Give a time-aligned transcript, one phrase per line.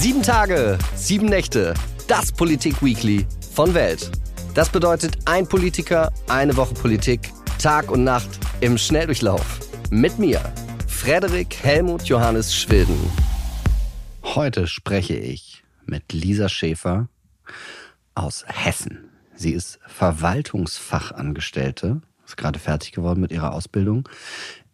[0.00, 1.74] Sieben Tage, sieben Nächte,
[2.06, 4.12] das Politik-Weekly von Welt.
[4.54, 8.30] Das bedeutet ein Politiker, eine Woche Politik, Tag und Nacht
[8.60, 9.58] im Schnelldurchlauf.
[9.90, 10.40] Mit mir,
[10.86, 12.96] Frederik Helmut Johannes Schwilden.
[14.22, 17.08] Heute spreche ich mit Lisa Schäfer
[18.14, 19.10] aus Hessen.
[19.34, 24.08] Sie ist Verwaltungsfachangestellte, ist gerade fertig geworden mit ihrer Ausbildung,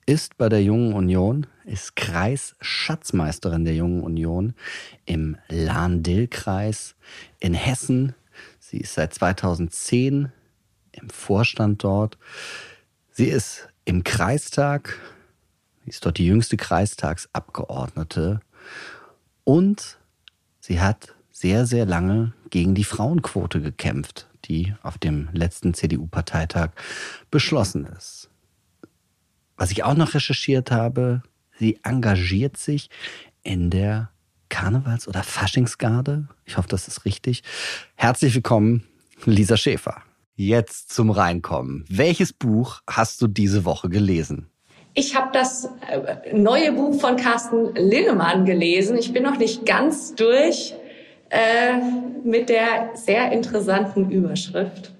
[0.06, 4.54] ist bei der Jungen Union, ist Kreisschatzmeisterin der Jungen Union
[5.06, 6.94] im Lahn-Dill-Kreis
[7.40, 8.14] in Hessen.
[8.58, 10.30] Sie ist seit 2010
[10.92, 12.18] im Vorstand dort.
[13.12, 14.98] Sie ist im Kreistag,
[15.84, 18.40] sie ist dort die jüngste Kreistagsabgeordnete
[19.44, 19.98] und
[20.60, 26.70] sie hat sehr, sehr lange gegen die Frauenquote gekämpft, die auf dem letzten CDU-Parteitag
[27.30, 28.30] beschlossen ist.
[29.56, 31.22] Was ich auch noch recherchiert habe,
[31.58, 32.90] sie engagiert sich
[33.42, 34.10] in der
[34.48, 36.28] Karnevals- oder Faschingsgarde.
[36.44, 37.42] Ich hoffe, das ist richtig.
[37.94, 38.84] Herzlich willkommen,
[39.24, 40.02] Lisa Schäfer.
[40.36, 41.84] Jetzt zum Reinkommen.
[41.88, 44.50] Welches Buch hast du diese Woche gelesen?
[44.94, 48.96] Ich habe das äh, neue Buch von Carsten Linnemann gelesen.
[48.96, 50.74] Ich bin noch nicht ganz durch
[51.30, 51.78] äh,
[52.24, 54.92] mit der sehr interessanten Überschrift.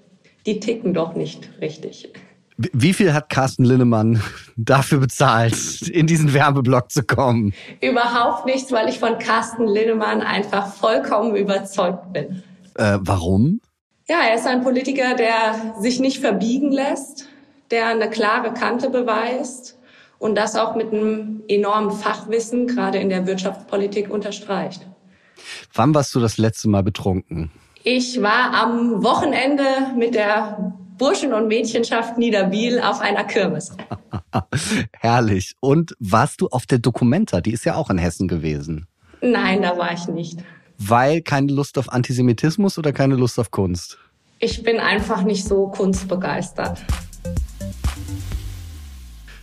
[0.47, 2.13] Die ticken doch nicht richtig.
[2.57, 4.23] Wie viel hat Carsten Linnemann
[4.57, 7.53] dafür bezahlt, in diesen Werbeblock zu kommen?
[7.81, 12.43] Überhaupt nichts, weil ich von Carsten Linnemann einfach vollkommen überzeugt bin.
[12.77, 13.61] Äh, warum?
[14.09, 17.29] Ja, er ist ein Politiker, der sich nicht verbiegen lässt,
[17.71, 19.79] der eine klare Kante beweist
[20.19, 24.87] und das auch mit einem enormen Fachwissen, gerade in der Wirtschaftspolitik, unterstreicht.
[25.73, 27.51] Wann warst du das letzte Mal betrunken?
[27.83, 29.65] Ich war am Wochenende
[29.97, 33.77] mit der Burschen- und Mädchenschaft Niederbiel auf einer Kirmes.
[35.01, 35.55] Herrlich.
[35.61, 37.41] Und warst du auf der Documenta?
[37.41, 38.87] Die ist ja auch in Hessen gewesen.
[39.21, 40.39] Nein, da war ich nicht.
[40.79, 43.99] Weil keine Lust auf Antisemitismus oder keine Lust auf Kunst?
[44.39, 46.85] Ich bin einfach nicht so kunstbegeistert.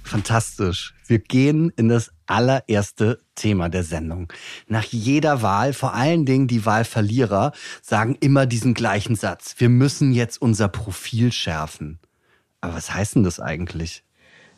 [0.03, 0.93] Fantastisch.
[1.11, 4.31] Wir gehen in das allererste Thema der Sendung.
[4.69, 7.51] Nach jeder Wahl, vor allen Dingen die Wahlverlierer,
[7.81, 9.55] sagen immer diesen gleichen Satz.
[9.57, 11.99] Wir müssen jetzt unser Profil schärfen.
[12.61, 14.05] Aber was heißt denn das eigentlich?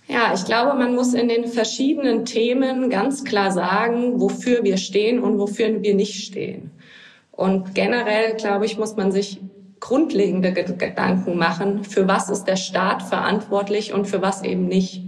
[0.08, 5.24] Ja, ich glaube, man muss in den verschiedenen Themen ganz klar sagen, wofür wir stehen
[5.24, 6.69] und wofür wir nicht stehen.
[7.31, 9.42] Und generell, glaube ich, muss man sich
[9.80, 15.03] grundlegende Gedanken machen, für was ist der Staat verantwortlich und für was eben nicht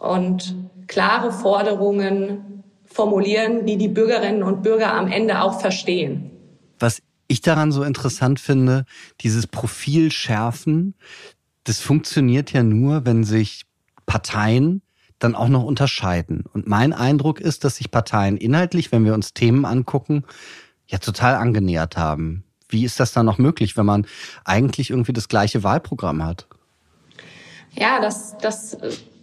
[0.00, 0.56] und
[0.88, 6.32] klare Forderungen formulieren, die die Bürgerinnen und Bürger am Ende auch verstehen.
[6.80, 8.84] Was ich daran so interessant finde,
[9.20, 10.94] dieses Profil schärfen,
[11.64, 13.66] das funktioniert ja nur, wenn sich
[14.06, 14.82] Parteien
[15.20, 16.44] dann auch noch unterscheiden.
[16.52, 20.24] Und mein Eindruck ist, dass sich Parteien inhaltlich, wenn wir uns Themen angucken,
[20.88, 22.42] ja total angenähert haben.
[22.68, 24.06] Wie ist das dann noch möglich, wenn man
[24.44, 26.46] eigentlich irgendwie das gleiche Wahlprogramm hat?
[27.72, 28.76] Ja, das, das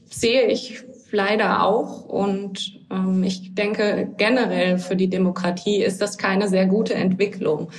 [0.10, 2.06] sehe ich leider auch.
[2.06, 7.70] Und ähm, ich denke, generell für die Demokratie ist das keine sehr gute Entwicklung.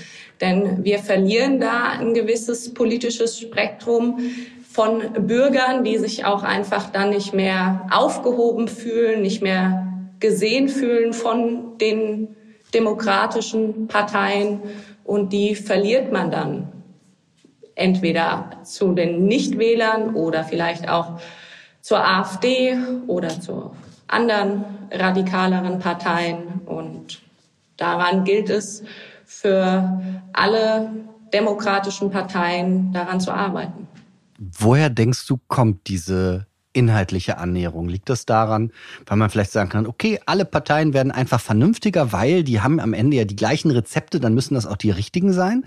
[0.41, 4.21] Denn wir verlieren da ein gewisses politisches Spektrum
[4.71, 9.87] von Bürgern, die sich auch einfach dann nicht mehr aufgehoben fühlen, nicht mehr
[10.21, 12.37] gesehen fühlen von den
[12.73, 14.61] demokratischen Parteien.
[15.05, 16.73] Und die verliert man dann
[17.75, 21.21] entweder zu den Nichtwählern oder vielleicht auch
[21.89, 22.77] zur AfD
[23.07, 23.71] oder zu
[24.09, 26.61] anderen radikaleren Parteien.
[26.67, 27.23] Und
[27.79, 28.83] daran gilt es
[29.25, 29.99] für
[30.35, 30.91] alle
[31.33, 33.89] demokratischen Parteien daran zu arbeiten.
[34.39, 37.89] Woher denkst du, kommt diese inhaltliche Annäherung?
[37.89, 38.71] Liegt das daran,
[39.07, 42.93] weil man vielleicht sagen kann, okay, alle Parteien werden einfach vernünftiger, weil die haben am
[42.93, 45.65] Ende ja die gleichen Rezepte, dann müssen das auch die richtigen sein?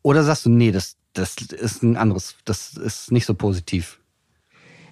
[0.00, 3.97] Oder sagst du, nee, das, das ist ein anderes, das ist nicht so positiv?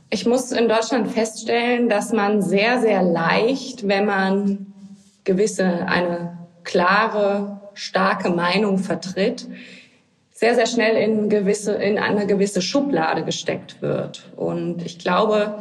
[0.09, 4.73] Ich muss in Deutschland feststellen, dass man sehr, sehr leicht, wenn man
[5.25, 9.49] gewisse, eine klare, starke Meinung vertritt,
[10.31, 14.31] sehr, sehr schnell in gewisse, in eine gewisse Schublade gesteckt wird.
[14.37, 15.59] Und ich glaube,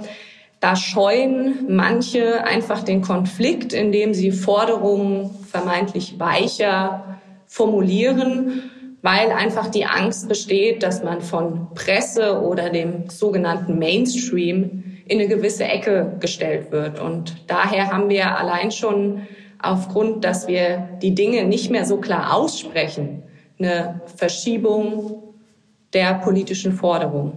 [0.59, 8.69] da scheuen manche einfach den Konflikt, indem sie Forderungen vermeintlich weicher formulieren
[9.05, 15.27] weil einfach die Angst besteht, dass man von Presse oder dem sogenannten Mainstream in eine
[15.27, 16.99] gewisse Ecke gestellt wird.
[16.99, 19.27] Und daher haben wir allein schon
[19.61, 23.21] aufgrund, dass wir die Dinge nicht mehr so klar aussprechen,
[23.59, 25.35] eine Verschiebung
[25.93, 27.33] der politischen Forderungen.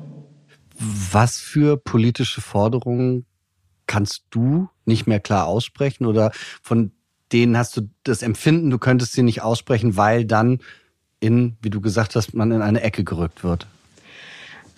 [1.13, 3.27] Was für politische Forderungen
[3.87, 6.33] kannst du nicht mehr klar aussprechen oder
[6.63, 6.93] von
[7.31, 10.61] denen hast du das Empfinden, du könntest sie nicht aussprechen, weil dann
[11.21, 13.67] in, wie du gesagt hast, man in eine Ecke gerückt wird?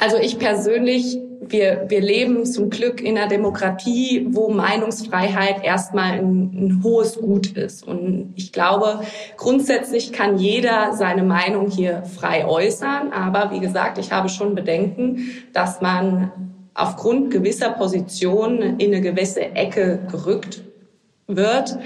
[0.00, 6.52] Also ich persönlich, wir, wir leben zum Glück in einer Demokratie, wo Meinungsfreiheit erstmal ein,
[6.54, 7.86] ein hohes Gut ist.
[7.86, 9.02] Und ich glaube,
[9.36, 13.12] grundsätzlich kann jeder seine Meinung hier frei äußern.
[13.12, 15.18] Aber wie gesagt, ich habe schon Bedenken,
[15.52, 16.32] dass man
[16.72, 20.62] aufgrund gewisser Positionen in eine gewisse Ecke gerückt
[21.26, 21.76] wird.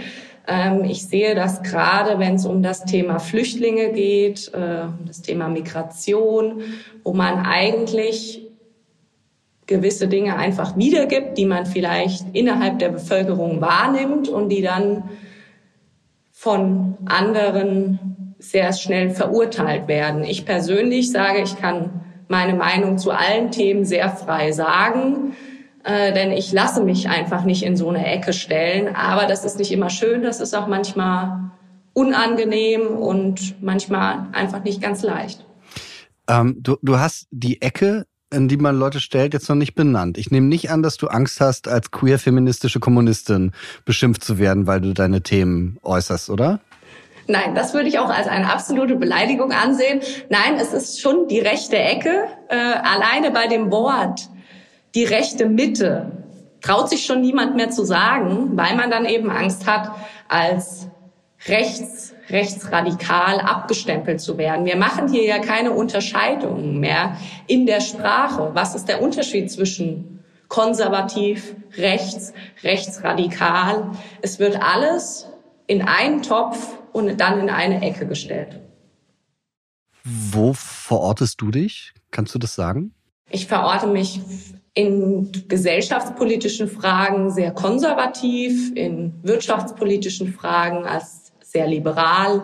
[0.46, 5.22] Ähm, ich sehe das gerade, wenn es um das Thema Flüchtlinge geht, äh, um das
[5.22, 6.62] Thema Migration,
[7.02, 8.42] wo man eigentlich
[9.66, 15.04] gewisse Dinge einfach wiedergibt, die man vielleicht innerhalb der Bevölkerung wahrnimmt und die dann
[16.32, 20.22] von anderen sehr schnell verurteilt werden.
[20.24, 25.34] Ich persönlich sage, ich kann meine Meinung zu allen Themen sehr frei sagen
[25.84, 28.94] äh, denn ich lasse mich einfach nicht in so eine Ecke stellen.
[28.94, 31.50] Aber das ist nicht immer schön, das ist auch manchmal
[31.92, 35.44] unangenehm und manchmal einfach nicht ganz leicht.
[36.28, 40.18] Ähm, du, du hast die Ecke, in die man Leute stellt, jetzt noch nicht benannt.
[40.18, 43.52] Ich nehme nicht an, dass du Angst hast, als queer-feministische Kommunistin
[43.84, 46.60] beschimpft zu werden, weil du deine Themen äußerst, oder?
[47.26, 50.00] Nein, das würde ich auch als eine absolute Beleidigung ansehen.
[50.28, 52.26] Nein, es ist schon die rechte Ecke.
[52.48, 54.28] Äh, alleine bei dem Wort
[54.94, 56.12] die rechte Mitte
[56.60, 59.90] traut sich schon niemand mehr zu sagen, weil man dann eben Angst hat,
[60.28, 60.88] als
[61.46, 64.64] rechts, rechtsradikal abgestempelt zu werden.
[64.64, 68.50] Wir machen hier ja keine Unterscheidungen mehr in der Sprache.
[68.54, 72.32] Was ist der Unterschied zwischen konservativ, rechts,
[72.62, 73.90] rechtsradikal?
[74.22, 75.28] Es wird alles
[75.66, 78.60] in einen Topf und dann in eine Ecke gestellt.
[80.02, 81.92] Wo verortest du dich?
[82.10, 82.94] Kannst du das sagen?
[83.30, 84.20] Ich verorte mich
[84.74, 92.42] in gesellschaftspolitischen Fragen sehr konservativ, in wirtschaftspolitischen Fragen als sehr liberal,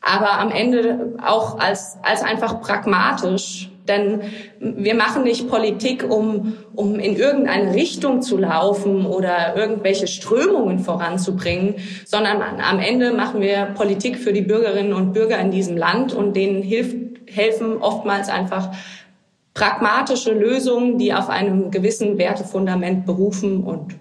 [0.00, 3.68] aber am Ende auch als, als einfach pragmatisch.
[3.86, 4.20] Denn
[4.60, 11.74] wir machen nicht Politik, um, um in irgendeine Richtung zu laufen oder irgendwelche Strömungen voranzubringen,
[12.06, 16.36] sondern am Ende machen wir Politik für die Bürgerinnen und Bürger in diesem Land und
[16.36, 16.96] denen hilft,
[17.26, 18.70] helfen oftmals einfach
[19.54, 23.62] pragmatische Lösungen, die auf einem gewissen Wertefundament berufen.
[23.62, 23.96] Und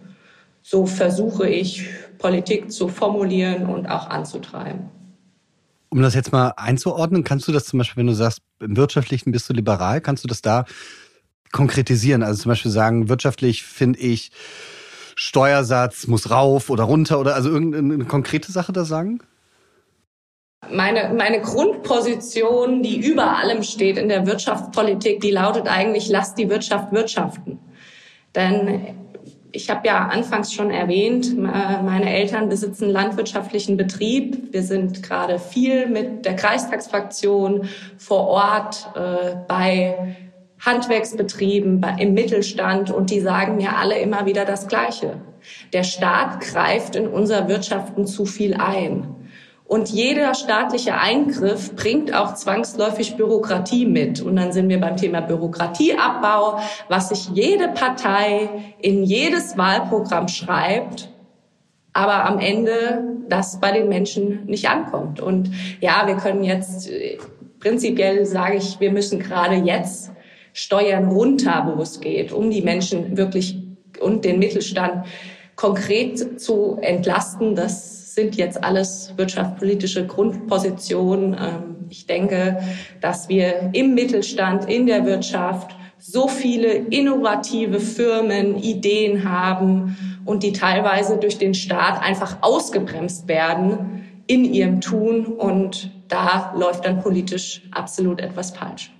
[0.62, 1.88] so versuche ich,
[2.18, 4.90] Politik zu formulieren und auch anzutreiben.
[5.90, 9.32] Um das jetzt mal einzuordnen, kannst du das zum Beispiel, wenn du sagst, im Wirtschaftlichen
[9.32, 10.66] bist du liberal, kannst du das da
[11.52, 12.24] konkretisieren?
[12.24, 14.32] Also zum Beispiel sagen, wirtschaftlich finde ich,
[15.16, 19.20] Steuersatz muss rauf oder runter oder also irgendeine konkrete Sache da sagen?
[20.70, 26.50] Meine, meine Grundposition, die über allem steht in der Wirtschaftspolitik, die lautet eigentlich, lasst die
[26.50, 27.60] Wirtschaft wirtschaften.
[28.36, 28.96] Denn
[29.52, 34.54] ich habe ja anfangs schon erwähnt, meine Eltern besitzen landwirtschaftlichen Betrieb.
[34.54, 37.68] Wir sind gerade viel mit der Kreistagsfraktion
[37.98, 40.16] vor Ort äh, bei
[40.60, 45.20] Handwerksbetrieben, bei, im Mittelstand und die sagen mir alle immer wieder das Gleiche.
[45.74, 49.16] Der Staat greift in unser Wirtschaften zu viel ein.
[49.72, 54.20] Und jeder staatliche Eingriff bringt auch zwangsläufig Bürokratie mit.
[54.20, 56.60] Und dann sind wir beim Thema Bürokratieabbau,
[56.90, 58.50] was sich jede Partei
[58.82, 61.08] in jedes Wahlprogramm schreibt,
[61.94, 65.22] aber am Ende das bei den Menschen nicht ankommt.
[65.22, 66.90] Und ja, wir können jetzt,
[67.62, 70.12] prinzipiell sage ich, wir müssen gerade jetzt
[70.52, 73.58] Steuern runter, wo es geht, um die Menschen wirklich
[74.02, 75.06] und den Mittelstand
[75.56, 77.56] konkret zu entlasten.
[77.56, 81.34] Das sind jetzt alles wirtschaftspolitische Grundpositionen.
[81.34, 82.62] Ähm, ich denke,
[83.02, 90.54] dass wir im Mittelstand, in der Wirtschaft so viele innovative Firmen, Ideen haben und die
[90.54, 95.26] teilweise durch den Staat einfach ausgebremst werden in ihrem Tun.
[95.26, 98.92] Und da läuft dann politisch absolut etwas falsch.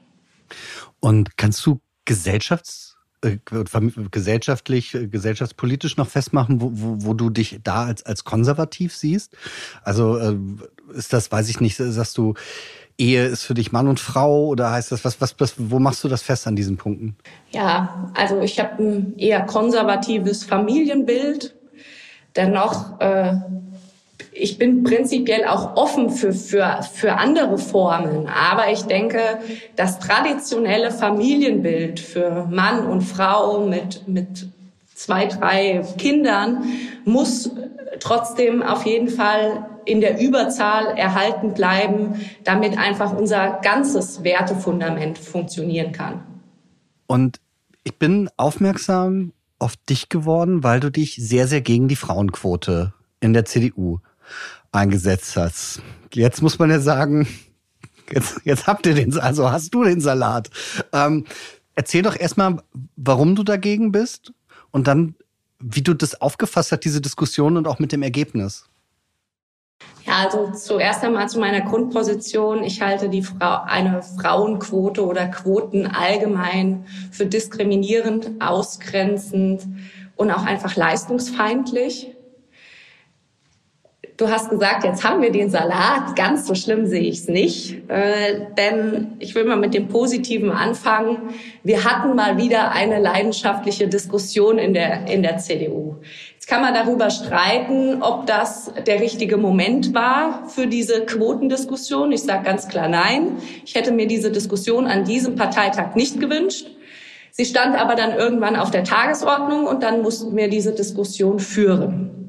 [1.00, 2.91] Und kannst du Gesellschafts
[4.12, 9.34] gesellschaftlich, äh, gesellschaftspolitisch noch festmachen, wo, wo, wo du dich da als, als konservativ siehst?
[9.84, 10.36] Also äh,
[10.94, 12.34] ist das, weiß ich nicht, sagst du,
[12.98, 16.04] Ehe ist für dich Mann und Frau oder heißt das, was, was, was wo machst
[16.04, 17.16] du das fest an diesen Punkten?
[17.52, 21.56] Ja, also ich habe ein eher konservatives Familienbild.
[22.36, 23.34] Dennoch äh,
[24.32, 28.28] ich bin prinzipiell auch offen für, für, für andere Formen.
[28.28, 29.40] Aber ich denke,
[29.76, 34.48] das traditionelle Familienbild für Mann und Frau mit, mit
[34.96, 36.64] zwei, drei Kindern
[37.06, 37.52] muss
[38.00, 45.92] trotzdem auf jeden Fall in der Überzahl erhalten bleiben, damit einfach unser ganzes Wertefundament funktionieren
[45.92, 46.22] kann.
[47.08, 47.40] Und
[47.84, 53.34] ich bin aufmerksam auf dich geworden, weil du dich sehr, sehr gegen die Frauenquote in
[53.34, 54.00] der CDU
[54.72, 55.82] eingesetzt hast.
[56.14, 57.28] Jetzt muss man ja sagen,
[58.12, 60.50] jetzt, jetzt habt ihr den, also hast du den Salat.
[60.94, 61.26] Ähm,
[61.76, 62.58] erzähl doch erstmal,
[62.96, 64.34] warum du dagegen bist
[64.72, 65.16] und dann,
[65.60, 68.66] wie du das aufgefasst hast, diese Diskussion und auch mit dem Ergebnis.
[70.06, 72.64] Ja, also zuerst einmal zu meiner Grundposition.
[72.64, 79.68] Ich halte die Frau, eine Frauenquote oder Quoten allgemein für diskriminierend, ausgrenzend
[80.16, 82.16] und auch einfach leistungsfeindlich.
[84.22, 86.16] Du hast gesagt, jetzt haben wir den Salat.
[86.16, 87.90] Ganz so schlimm sehe ich es nicht.
[87.90, 91.34] Äh, denn ich will mal mit dem Positiven anfangen.
[91.64, 95.96] Wir hatten mal wieder eine leidenschaftliche Diskussion in der, in der CDU.
[96.36, 102.12] Jetzt kann man darüber streiten, ob das der richtige Moment war für diese Quotendiskussion.
[102.12, 103.38] Ich sage ganz klar nein.
[103.66, 106.68] Ich hätte mir diese Diskussion an diesem Parteitag nicht gewünscht.
[107.32, 112.21] Sie stand aber dann irgendwann auf der Tagesordnung und dann mussten wir diese Diskussion führen.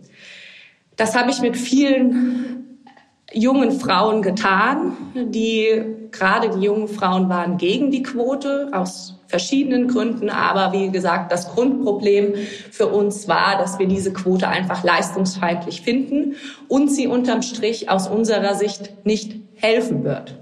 [1.03, 2.79] Das habe ich mit vielen
[3.33, 5.83] jungen Frauen getan, die
[6.13, 10.31] gerade die jungen Frauen waren gegen die Quote aus verschiedenen Gründen.
[10.31, 12.35] Aber wie gesagt, das Grundproblem
[12.71, 16.37] für uns war, dass wir diese Quote einfach leistungsfeindlich finden
[16.69, 20.39] und sie unterm Strich aus unserer Sicht nicht helfen wird.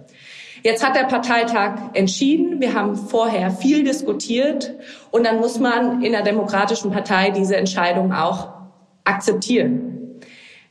[0.63, 2.61] Jetzt hat der Parteitag entschieden.
[2.61, 4.75] Wir haben vorher viel diskutiert
[5.11, 8.49] und dann muss man in der Demokratischen Partei diese Entscheidung auch
[9.05, 9.90] akzeptieren.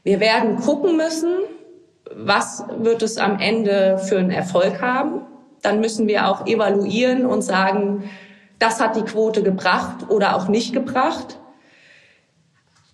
[0.03, 1.33] Wir werden gucken müssen,
[2.15, 5.21] was wird es am Ende für einen Erfolg haben.
[5.61, 8.09] Dann müssen wir auch evaluieren und sagen,
[8.59, 11.39] das hat die Quote gebracht oder auch nicht gebracht.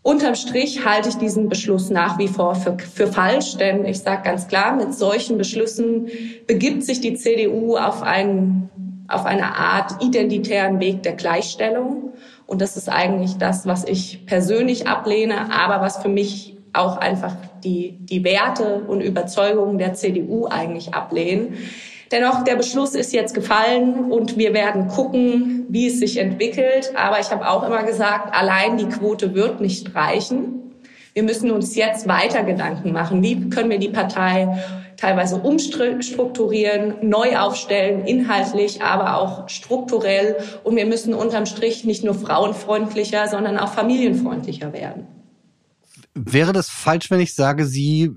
[0.02, 4.22] Unterm Strich halte ich diesen Beschluss nach wie vor für, für falsch, denn ich sage
[4.24, 6.10] ganz klar, mit solchen Beschlüssen
[6.46, 8.70] begibt sich die CDU auf, einen,
[9.08, 12.14] auf eine Art identitären Weg der Gleichstellung.
[12.46, 17.36] Und das ist eigentlich das, was ich persönlich ablehne, aber was für mich auch einfach
[17.64, 21.56] die, die Werte und Überzeugungen der CDU eigentlich ablehnen.
[22.12, 26.94] Dennoch, der Beschluss ist jetzt gefallen und wir werden gucken, wie es sich entwickelt.
[26.96, 30.74] Aber ich habe auch immer gesagt, allein die Quote wird nicht reichen.
[31.14, 33.24] Wir müssen uns jetzt weiter Gedanken machen.
[33.24, 34.60] Wie können wir die Partei
[34.98, 40.38] teilweise umstrukturieren, neu aufstellen, inhaltlich, aber auch strukturell.
[40.64, 45.08] Und wir müssen unterm Strich nicht nur frauenfreundlicher, sondern auch familienfreundlicher werden.
[46.16, 48.12] Wäre das falsch, wenn ich sage, Sie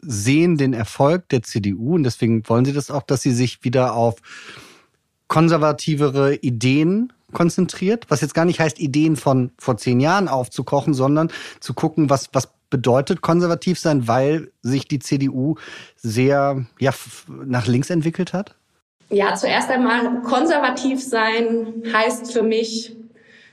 [0.00, 3.94] sehen den Erfolg der CDU und deswegen wollen Sie das auch, dass sie sich wieder
[3.94, 4.16] auf
[5.28, 11.30] konservativere Ideen konzentriert, was jetzt gar nicht heißt, Ideen von vor zehn Jahren aufzukochen, sondern
[11.60, 15.56] zu gucken, was, was bedeutet konservativ sein, weil sich die CDU
[15.96, 16.92] sehr ja,
[17.28, 18.54] nach links entwickelt hat?
[19.08, 22.96] Ja, zuerst einmal konservativ sein heißt für mich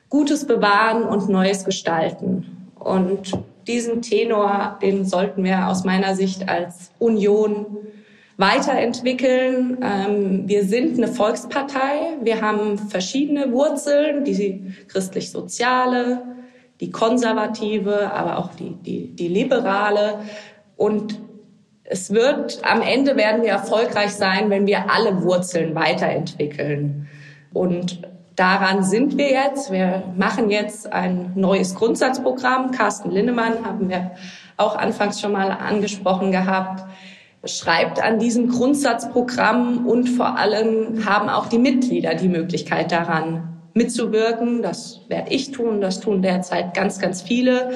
[0.09, 2.62] Gutes bewahren und Neues gestalten.
[2.83, 3.31] Und
[3.67, 7.65] diesen Tenor, den sollten wir aus meiner Sicht als Union
[8.37, 9.77] weiterentwickeln.
[9.81, 12.17] Ähm, wir sind eine Volkspartei.
[12.21, 16.23] Wir haben verschiedene Wurzeln, die christlich-soziale,
[16.79, 20.19] die konservative, aber auch die, die, die liberale.
[20.75, 21.19] Und
[21.83, 27.07] es wird, am Ende werden wir erfolgreich sein, wenn wir alle Wurzeln weiterentwickeln.
[27.53, 28.01] Und
[28.35, 29.71] Daran sind wir jetzt.
[29.71, 32.71] Wir machen jetzt ein neues Grundsatzprogramm.
[32.71, 34.11] Carsten Linnemann haben wir
[34.57, 36.83] auch anfangs schon mal angesprochen gehabt
[37.45, 44.61] schreibt an diesem Grundsatzprogramm und vor allem haben auch die Mitglieder die Möglichkeit daran mitzuwirken.
[44.61, 47.71] Das werde ich tun, das tun derzeit ganz, ganz viele.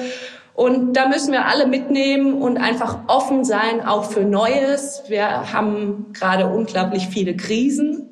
[0.54, 5.04] Und da müssen wir alle mitnehmen und einfach offen sein, auch für Neues.
[5.08, 8.07] Wir haben gerade unglaublich viele Krisen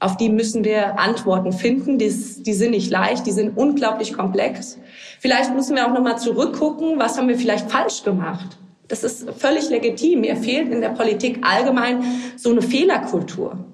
[0.00, 1.98] auf die müssen wir Antworten finden.
[1.98, 4.78] Die, die sind nicht leicht, die sind unglaublich komplex.
[5.20, 8.58] Vielleicht müssen wir auch nochmal zurückgucken, was haben wir vielleicht falsch gemacht.
[8.88, 10.20] Das ist völlig legitim.
[10.20, 12.04] Mir fehlt in der Politik allgemein
[12.36, 13.64] so eine Fehlerkultur.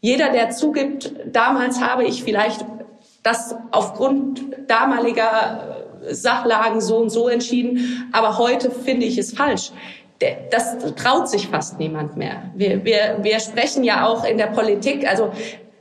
[0.00, 2.64] Jeder, der zugibt, damals habe ich vielleicht
[3.22, 9.72] das aufgrund damaliger Sachlagen so und so entschieden, aber heute finde ich es falsch
[10.50, 12.50] das traut sich fast niemand mehr.
[12.54, 15.32] Wir, wir, wir sprechen ja auch in der Politik, also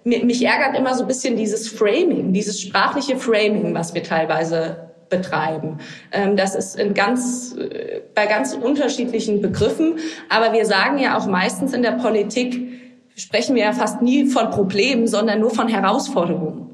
[0.06, 5.80] mich ärgert immer so ein bisschen dieses Framing, dieses sprachliche Framing, was wir teilweise betreiben.
[6.12, 9.98] Ähm, das ist in ganz, äh, bei ganz unterschiedlichen Begriffen.
[10.30, 12.80] Aber wir sagen ja auch meistens in der Politik,
[13.16, 16.69] sprechen wir ja fast nie von Problemen, sondern nur von Herausforderungen.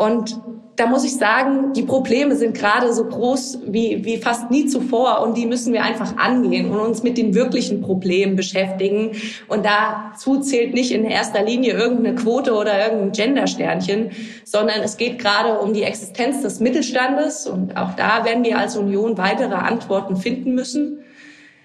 [0.00, 0.40] Und
[0.76, 5.20] da muss ich sagen, die Probleme sind gerade so groß wie, wie fast nie zuvor
[5.20, 9.10] und die müssen wir einfach angehen und uns mit den wirklichen Problemen beschäftigen.
[9.46, 14.12] Und dazu zählt nicht in erster Linie irgendeine Quote oder irgendein Gendersternchen,
[14.44, 18.78] sondern es geht gerade um die Existenz des Mittelstandes und auch da werden wir als
[18.78, 21.00] Union weitere Antworten finden müssen.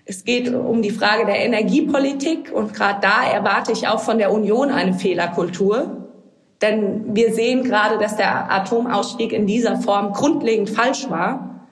[0.04, 4.34] Es geht um die Frage der Energiepolitik und gerade da erwarte ich auch von der
[4.34, 6.05] Union eine Fehlerkultur.
[6.62, 11.68] Denn wir sehen gerade, dass der Atomausstieg in dieser Form grundlegend falsch war.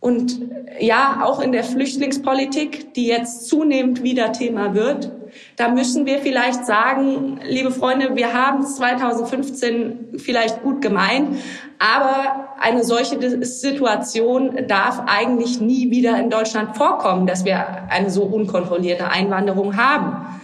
[0.00, 0.40] Und
[0.80, 5.12] ja, auch in der Flüchtlingspolitik, die jetzt zunehmend wieder Thema wird,
[5.56, 11.38] da müssen wir vielleicht sagen, liebe Freunde, wir haben es 2015 vielleicht gut gemeint,
[11.78, 18.24] aber eine solche Situation darf eigentlich nie wieder in Deutschland vorkommen, dass wir eine so
[18.24, 20.40] unkontrollierte Einwanderung haben.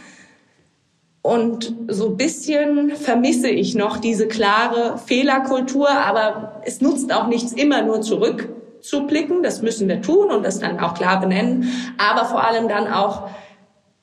[1.29, 7.53] Und so ein bisschen vermisse ich noch diese klare Fehlerkultur, aber es nutzt auch nichts,
[7.53, 9.43] immer nur zurückzublicken.
[9.43, 13.29] Das müssen wir tun und das dann auch klar benennen, aber vor allem dann auch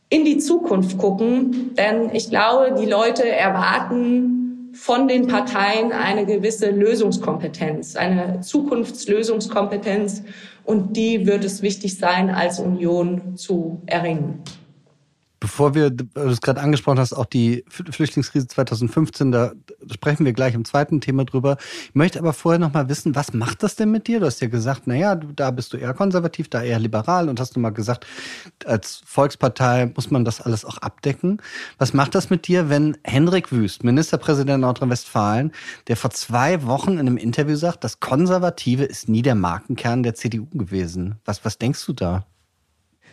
[0.10, 6.70] in die Zukunft gucken, denn ich glaube, die Leute erwarten von den Parteien eine gewisse
[6.70, 10.22] Lösungskompetenz, eine Zukunftslösungskompetenz
[10.64, 14.44] und die wird es wichtig sein, als Union zu erringen.
[15.46, 19.52] Bevor wir, du es gerade angesprochen hast, auch die Flüchtlingskrise 2015, da
[19.94, 21.58] sprechen wir gleich im zweiten Thema drüber.
[21.90, 24.20] Ich möchte aber vorher noch mal wissen, was macht das denn mit dir?
[24.20, 27.56] Du hast ja gesagt, naja, da bist du eher konservativ, da eher liberal und hast
[27.56, 28.08] du mal gesagt,
[28.66, 31.40] als Volkspartei muss man das alles auch abdecken.
[31.78, 35.52] Was macht das mit dir, wenn Hendrik Wüst, Ministerpräsident Nordrhein-Westfalen,
[35.90, 40.16] der vor zwei Wochen in einem Interview sagt, das Konservative ist nie der Markenkern der
[40.16, 41.20] CDU gewesen?
[41.24, 42.26] Was, was denkst du da?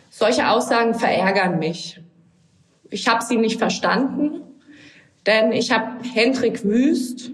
[0.09, 2.02] Solche Aussagen verärgern mich.
[2.93, 4.41] Ich habe sie nicht verstanden,
[5.25, 7.31] denn ich habe Hendrik Wüst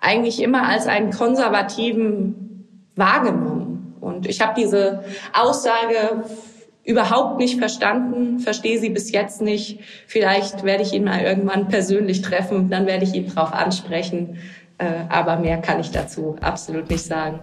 [0.00, 3.94] eigentlich immer als einen Konservativen wahrgenommen.
[4.00, 6.24] Und ich habe diese Aussage
[6.84, 9.78] überhaupt nicht verstanden, verstehe sie bis jetzt nicht.
[10.08, 14.38] Vielleicht werde ich ihn mal irgendwann persönlich treffen, dann werde ich ihn darauf ansprechen.
[14.78, 17.38] Äh, aber mehr kann ich dazu absolut nicht sagen.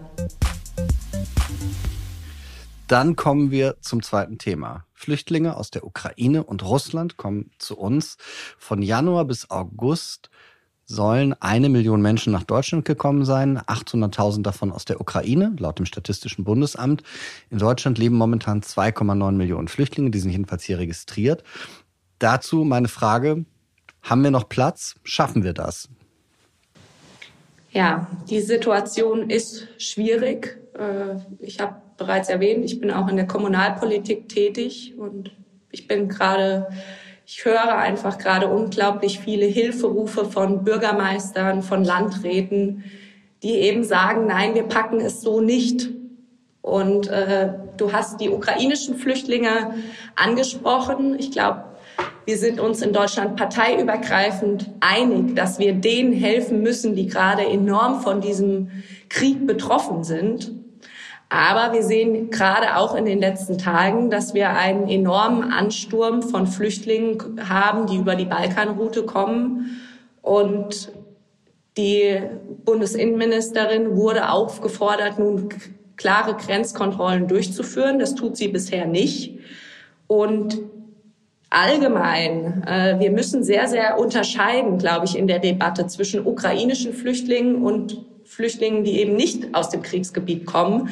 [2.90, 4.84] Dann kommen wir zum zweiten Thema.
[4.94, 8.18] Flüchtlinge aus der Ukraine und Russland kommen zu uns.
[8.58, 10.32] Von Januar bis August
[10.86, 15.86] sollen eine Million Menschen nach Deutschland gekommen sein, 800.000 davon aus der Ukraine, laut dem
[15.86, 17.04] Statistischen Bundesamt.
[17.52, 21.44] In Deutschland leben momentan 2,9 Millionen Flüchtlinge, die sind jedenfalls hier registriert.
[22.18, 23.46] Dazu meine Frage,
[24.02, 24.96] haben wir noch Platz?
[25.04, 25.90] Schaffen wir das?
[27.70, 30.58] Ja, die Situation ist schwierig.
[30.74, 35.32] Äh, ich habe bereits erwähnt, ich bin auch in der Kommunalpolitik tätig und
[35.72, 36.70] ich bin gerade,
[37.26, 42.84] ich höre einfach gerade unglaublich viele Hilferufe von Bürgermeistern, von Landräten,
[43.44, 45.90] die eben sagen, nein, wir packen es so nicht.
[46.62, 49.76] Und äh, du hast die ukrainischen Flüchtlinge
[50.16, 51.18] angesprochen.
[51.18, 51.64] Ich glaube,
[52.26, 58.02] wir sind uns in Deutschland parteiübergreifend einig, dass wir denen helfen müssen, die gerade enorm
[58.02, 58.70] von diesem
[59.08, 60.52] Krieg betroffen sind.
[61.30, 66.48] Aber wir sehen gerade auch in den letzten Tagen, dass wir einen enormen Ansturm von
[66.48, 69.80] Flüchtlingen haben, die über die Balkanroute kommen.
[70.24, 70.92] Und
[71.78, 72.20] die
[72.66, 75.50] Bundesinnenministerin wurde aufgefordert, nun
[75.98, 78.00] klare Grenzkontrollen durchzuführen.
[78.00, 79.38] Das tut sie bisher nicht.
[80.08, 80.58] Und
[81.52, 87.64] allgemein, äh, wir müssen sehr, sehr unterscheiden, glaube ich, in der Debatte zwischen ukrainischen Flüchtlingen
[87.64, 90.90] und Flüchtlingen, die eben nicht aus dem Kriegsgebiet kommen.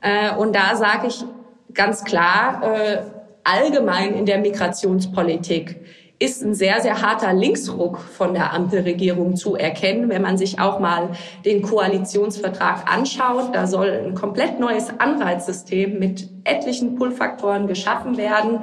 [0.00, 1.24] Äh, und da sage ich
[1.72, 2.98] ganz klar, äh,
[3.44, 5.80] allgemein in der Migrationspolitik
[6.18, 10.78] ist ein sehr, sehr harter Linksruck von der Ampelregierung zu erkennen, wenn man sich auch
[10.78, 11.10] mal
[11.44, 13.54] den Koalitionsvertrag anschaut.
[13.54, 18.60] Da soll ein komplett neues Anreizsystem mit etlichen Pull-Faktoren geschaffen werden.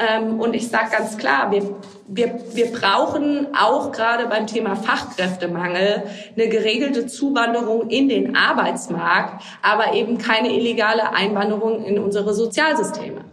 [0.00, 1.62] Ähm, und ich sage ganz klar, wir,
[2.08, 9.92] wir, wir brauchen auch gerade beim Thema Fachkräftemangel eine geregelte Zuwanderung in den Arbeitsmarkt, aber
[9.92, 13.24] eben keine illegale Einwanderung in unsere Sozialsysteme.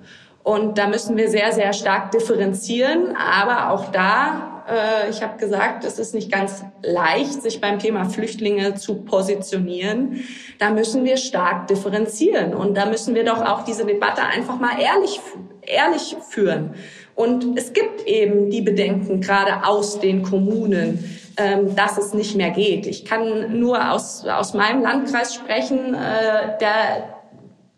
[0.43, 3.15] Und da müssen wir sehr, sehr stark differenzieren.
[3.17, 8.09] Aber auch da, äh, ich habe gesagt, es ist nicht ganz leicht, sich beim Thema
[8.09, 10.23] Flüchtlinge zu positionieren.
[10.59, 12.53] Da müssen wir stark differenzieren.
[12.53, 15.19] Und da müssen wir doch auch diese Debatte einfach mal ehrlich
[15.67, 16.75] ehrlich führen.
[17.15, 22.51] Und es gibt eben die Bedenken gerade aus den Kommunen, ähm, dass es nicht mehr
[22.51, 22.85] geht.
[22.85, 25.93] Ich kann nur aus, aus meinem Landkreis sprechen.
[25.93, 27.19] Äh, der,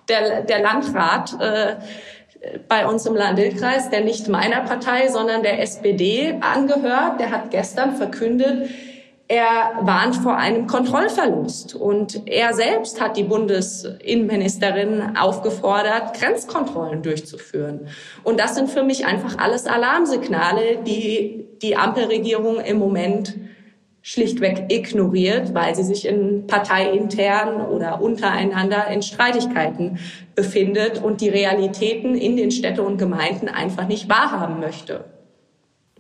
[0.08, 1.76] der, der Landrat äh,
[2.68, 7.96] bei uns im Landkreis, der nicht meiner Partei, sondern der SPD angehört, der hat gestern
[7.96, 8.70] verkündet,
[9.32, 17.90] Er warnt vor einem Kontrollverlust und er selbst hat die Bundesinnenministerin aufgefordert, Grenzkontrollen durchzuführen.
[18.24, 23.36] Und das sind für mich einfach alles Alarmsignale, die die Ampelregierung im Moment
[24.02, 30.00] schlichtweg ignoriert, weil sie sich in parteiintern oder untereinander in Streitigkeiten
[30.36, 35.06] befindet und die Realitäten in den Städten und Gemeinden einfach nicht wahrhaben möchte.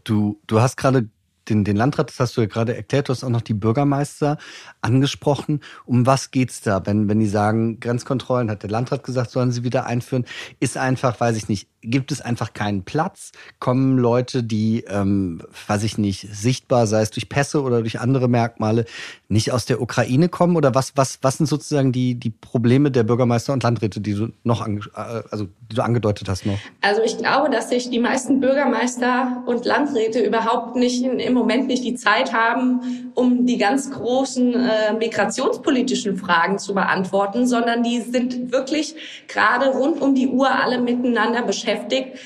[0.04, 1.10] Du, du hast gerade
[1.50, 4.38] den, den Landrat, das hast du ja gerade erklärt, du hast auch noch die Bürgermeister
[4.82, 5.62] angesprochen.
[5.86, 9.64] Um was geht's da, wenn, wenn die sagen, Grenzkontrollen, hat der Landrat gesagt, sollen sie
[9.64, 10.26] wieder einführen,
[10.60, 13.32] ist einfach, weiß ich nicht, gibt es einfach keinen Platz?
[13.60, 18.28] Kommen Leute, die, ähm, weiß ich nicht, sichtbar, sei es durch Pässe oder durch andere
[18.28, 18.86] Merkmale,
[19.30, 20.56] nicht aus der Ukraine kommen?
[20.56, 24.30] Oder was, was, was sind sozusagen die, die Probleme der Bürgermeister und Landräte, die du
[24.44, 26.58] noch ange, äh, also, die du angedeutet hast noch?
[26.82, 31.84] Also ich glaube, dass sich die meisten Bürgermeister und Landräte überhaupt nicht im Moment nicht
[31.84, 38.52] die Zeit haben, um die ganz großen äh, migrationspolitischen Fragen zu beantworten, sondern die sind
[38.52, 38.96] wirklich
[39.28, 42.18] gerade rund um die Uhr alle miteinander beschäftigt,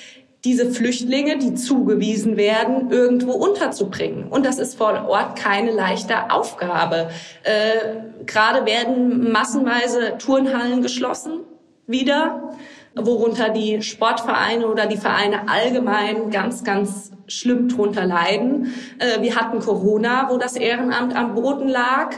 [0.45, 4.27] diese Flüchtlinge, die zugewiesen werden, irgendwo unterzubringen.
[4.27, 7.09] Und das ist vor Ort keine leichte Aufgabe.
[7.43, 11.39] Äh, Gerade werden massenweise Turnhallen geschlossen
[11.87, 12.55] wieder,
[12.93, 18.73] worunter die Sportvereine oder die Vereine allgemein ganz, ganz schlimm drunter leiden.
[18.99, 22.15] Äh, wir hatten Corona, wo das Ehrenamt am Boden lag.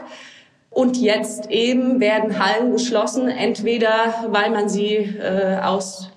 [0.72, 6.10] Und jetzt eben werden Hallen geschlossen, entweder weil man sie äh, aus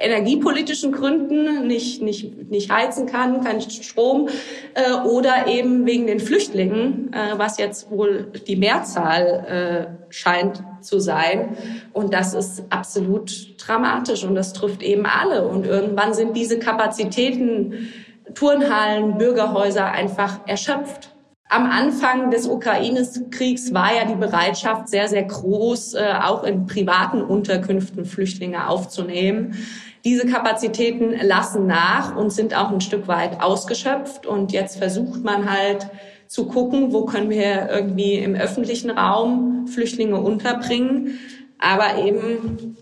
[0.00, 4.28] energiepolitischen Gründen nicht, nicht, nicht heizen kann, kein Strom,
[4.74, 10.98] äh, oder eben wegen den Flüchtlingen, äh, was jetzt wohl die Mehrzahl äh, scheint zu
[10.98, 11.56] sein.
[11.92, 15.46] Und das ist absolut dramatisch und das trifft eben alle.
[15.46, 17.90] Und irgendwann sind diese Kapazitäten,
[18.34, 21.10] Turnhallen, Bürgerhäuser einfach erschöpft.
[21.52, 27.22] Am Anfang des Ukraine-Kriegs war ja die Bereitschaft sehr, sehr groß, äh, auch in privaten
[27.22, 29.56] Unterkünften Flüchtlinge aufzunehmen.
[30.04, 34.26] Diese Kapazitäten lassen nach und sind auch ein Stück weit ausgeschöpft.
[34.26, 35.88] Und jetzt versucht man halt
[36.26, 41.18] zu gucken, wo können wir irgendwie im öffentlichen Raum Flüchtlinge unterbringen.
[41.58, 42.76] Aber eben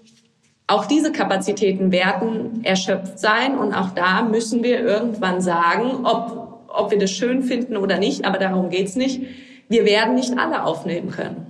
[0.68, 3.58] auch diese Kapazitäten werden erschöpft sein.
[3.58, 8.24] Und auch da müssen wir irgendwann sagen, ob, ob wir das schön finden oder nicht,
[8.24, 9.22] aber darum geht's nicht.
[9.68, 11.47] Wir werden nicht alle aufnehmen können.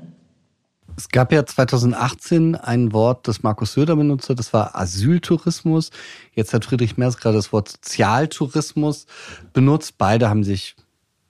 [0.98, 5.90] Es gab ja 2018 ein Wort, das Markus Söder benutzte, das war Asyltourismus.
[6.34, 9.06] Jetzt hat Friedrich Merz gerade das Wort Sozialtourismus
[9.52, 9.96] benutzt.
[9.96, 10.74] Beide haben sich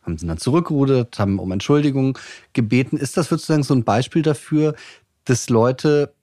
[0.00, 2.18] haben sie dann zurückgerudert, haben um Entschuldigung
[2.54, 2.96] gebeten.
[2.96, 4.74] Ist das sozusagen so ein Beispiel dafür,
[5.26, 6.14] dass Leute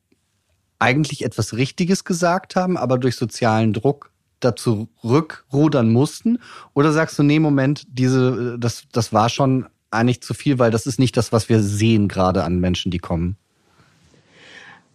[0.79, 6.39] eigentlich etwas Richtiges gesagt haben, aber durch sozialen Druck dazu rückrudern mussten?
[6.73, 10.85] Oder sagst du, nee, Moment, diese, das, das war schon eigentlich zu viel, weil das
[10.85, 13.37] ist nicht das, was wir sehen gerade an Menschen, die kommen.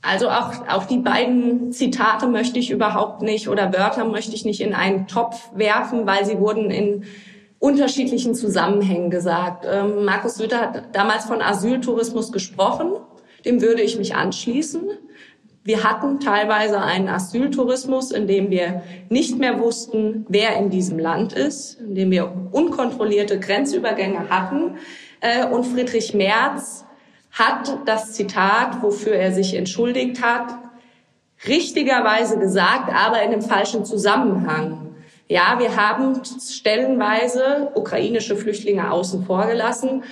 [0.02, 4.60] Also auch, auch die beiden Zitate möchte ich überhaupt nicht oder Wörter möchte ich nicht
[4.60, 7.04] in einen Topf werfen, weil sie wurden in
[7.58, 9.66] unterschiedlichen Zusammenhängen gesagt.
[9.70, 12.92] Ähm, Markus Söder hat damals von Asyltourismus gesprochen.
[13.44, 14.82] Dem würde ich mich anschließen.
[15.62, 21.34] Wir hatten teilweise einen Asyltourismus, in dem wir nicht mehr wussten, wer in diesem Land
[21.34, 24.78] ist, in dem wir unkontrollierte Grenzübergänge hatten.
[25.20, 26.86] Äh, und Friedrich Merz
[27.30, 30.54] hat das Zitat, wofür er sich entschuldigt hat,
[31.46, 34.94] richtigerweise gesagt, aber in einem falschen Zusammenhang.
[35.28, 40.02] Ja, wir haben stellenweise ukrainische Flüchtlinge außen vor gelassen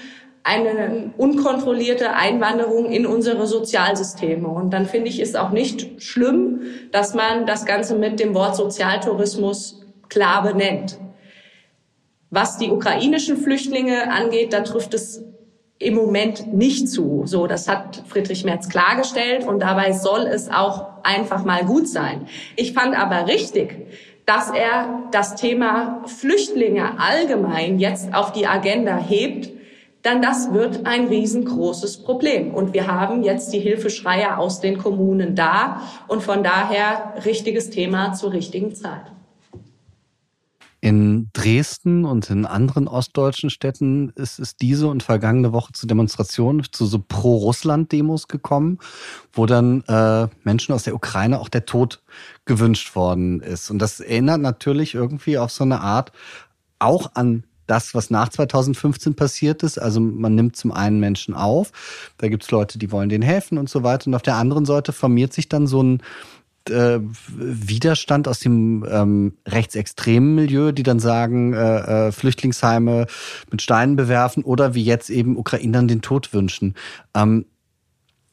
[0.48, 4.48] eine unkontrollierte Einwanderung in unsere Sozialsysteme.
[4.48, 8.56] Und dann finde ich, ist auch nicht schlimm, dass man das Ganze mit dem Wort
[8.56, 10.98] Sozialtourismus klar benennt.
[12.30, 15.22] Was die ukrainischen Flüchtlinge angeht, da trifft es
[15.78, 17.22] im Moment nicht zu.
[17.26, 22.26] So, das hat Friedrich Merz klargestellt und dabei soll es auch einfach mal gut sein.
[22.56, 23.86] Ich fand aber richtig,
[24.24, 29.57] dass er das Thema Flüchtlinge allgemein jetzt auf die Agenda hebt
[30.08, 32.54] dann das wird ein riesengroßes Problem.
[32.54, 38.14] Und wir haben jetzt die Hilfeschreie aus den Kommunen da und von daher richtiges Thema
[38.14, 39.12] zur richtigen Zeit.
[40.80, 46.64] In Dresden und in anderen ostdeutschen Städten ist es diese und vergangene Woche zu Demonstrationen,
[46.70, 48.78] zu so Pro-Russland-Demos gekommen,
[49.32, 52.00] wo dann äh, Menschen aus der Ukraine auch der Tod
[52.46, 53.70] gewünscht worden ist.
[53.70, 56.12] Und das erinnert natürlich irgendwie auf so eine Art
[56.78, 59.78] auch an das, was nach 2015 passiert ist.
[59.78, 61.70] Also man nimmt zum einen Menschen auf,
[62.18, 64.08] da gibt es Leute, die wollen denen helfen und so weiter.
[64.08, 66.02] Und auf der anderen Seite formiert sich dann so ein
[66.70, 73.06] äh, Widerstand aus dem ähm, rechtsextremen Milieu, die dann sagen, äh, äh, Flüchtlingsheime
[73.50, 76.74] mit Steinen bewerfen oder wie jetzt eben Ukrainern den Tod wünschen.
[77.14, 77.46] Ähm,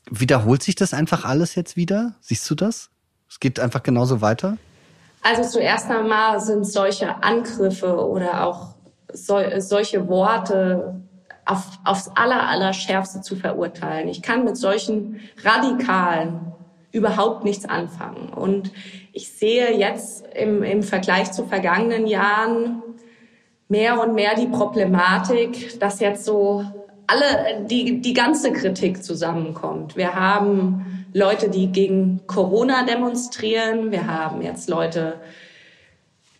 [0.09, 2.15] wiederholt sich das einfach alles jetzt wieder?
[2.21, 2.89] Siehst du das?
[3.29, 4.57] Es geht einfach genauso weiter?
[5.21, 8.74] Also zuerst einmal sind solche Angriffe oder auch
[9.15, 11.01] so, solche Worte
[11.45, 14.07] auf, aufs aller, aller schärfste zu verurteilen.
[14.07, 16.53] Ich kann mit solchen Radikalen
[16.91, 18.29] überhaupt nichts anfangen.
[18.29, 18.71] Und
[19.13, 22.81] ich sehe jetzt im, im Vergleich zu vergangenen Jahren
[23.67, 26.63] mehr und mehr die Problematik, dass jetzt so
[27.07, 29.95] alle, die, die ganze Kritik zusammenkommt.
[29.95, 33.91] Wir haben Leute, die gegen Corona demonstrieren.
[33.91, 35.15] Wir haben jetzt Leute,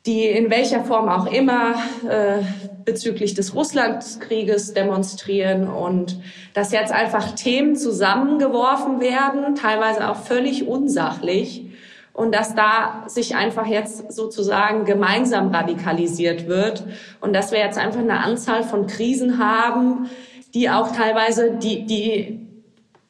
[0.06, 1.76] die in welcher Form auch immer
[2.08, 2.44] äh,
[2.84, 6.20] bezüglich des Russlandkrieges demonstrieren und
[6.54, 11.66] dass jetzt einfach Themen zusammengeworfen werden, teilweise auch völlig unsachlich
[12.14, 16.86] und dass da sich einfach jetzt sozusagen gemeinsam radikalisiert wird
[17.20, 20.10] und dass wir jetzt einfach eine Anzahl von Krisen haben,
[20.54, 22.48] die auch teilweise die, die,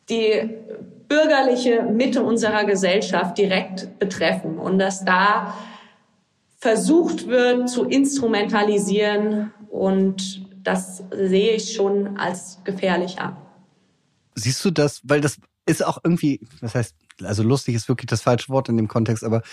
[0.09, 0.49] die
[1.07, 5.53] bürgerliche Mitte unserer Gesellschaft direkt betreffen und dass da
[6.65, 13.37] versucht wird zu instrumentalisieren und das sehe ich schon als gefährlich an.
[14.33, 18.23] Siehst du das, weil das ist auch irgendwie, das heißt, also lustig ist wirklich das
[18.23, 19.43] falsche Wort in dem Kontext, aber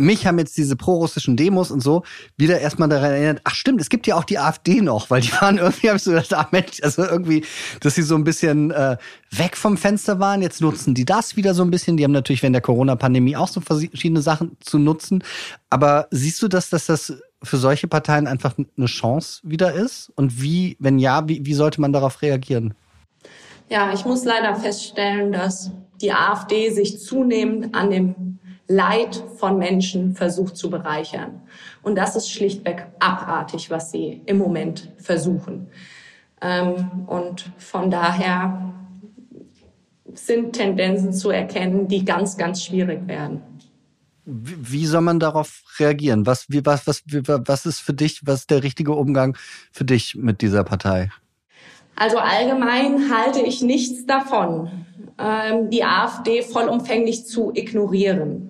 [0.00, 2.02] mich haben jetzt diese prorussischen Demos und so
[2.36, 5.32] wieder erstmal daran erinnert, ach stimmt, es gibt ja auch die AfD noch, weil die
[5.32, 7.44] waren irgendwie, habe ich so gedacht, ach Mensch, also irgendwie,
[7.80, 8.96] dass sie so ein bisschen äh,
[9.30, 10.42] weg vom Fenster waren.
[10.42, 11.96] Jetzt nutzen die das wieder so ein bisschen.
[11.96, 15.22] Die haben natürlich während der Corona-Pandemie auch so verschiedene Sachen zu nutzen.
[15.68, 20.12] Aber siehst du das, dass das für solche Parteien einfach eine Chance wieder ist?
[20.16, 22.74] Und wie, wenn ja, wie, wie sollte man darauf reagieren?
[23.68, 28.38] Ja, ich muss leider feststellen, dass die AfD sich zunehmend an dem
[28.70, 31.42] Leid von Menschen versucht zu bereichern.
[31.82, 35.66] Und das ist schlichtweg abartig, was sie im Moment versuchen.
[36.40, 38.72] Ähm, und von daher
[40.14, 43.42] sind Tendenzen zu erkennen, die ganz, ganz schwierig werden.
[44.24, 46.24] Wie soll man darauf reagieren?
[46.26, 49.36] Was, was, was, was ist für dich, was ist der richtige Umgang
[49.72, 51.10] für dich mit dieser Partei?
[51.96, 54.70] Also allgemein halte ich nichts davon,
[55.18, 58.49] ähm, die AfD vollumfänglich zu ignorieren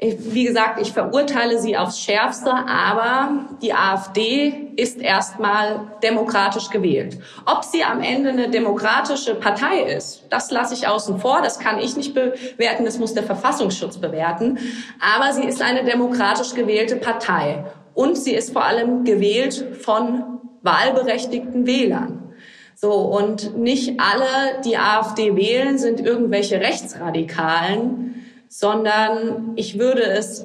[0.00, 7.18] wie gesagt, ich verurteile sie aufs Schärfste, aber die AfD ist erstmal demokratisch gewählt.
[7.44, 11.78] Ob sie am Ende eine demokratische Partei ist, das lasse ich außen vor, das kann
[11.78, 14.58] ich nicht bewerten, das muss der Verfassungsschutz bewerten.
[15.00, 21.66] Aber sie ist eine demokratisch gewählte Partei und sie ist vor allem gewählt von wahlberechtigten
[21.66, 22.32] Wählern.
[22.74, 28.09] So, und nicht alle, die AfD wählen, sind irgendwelche Rechtsradikalen,
[28.52, 30.44] sondern ich würde es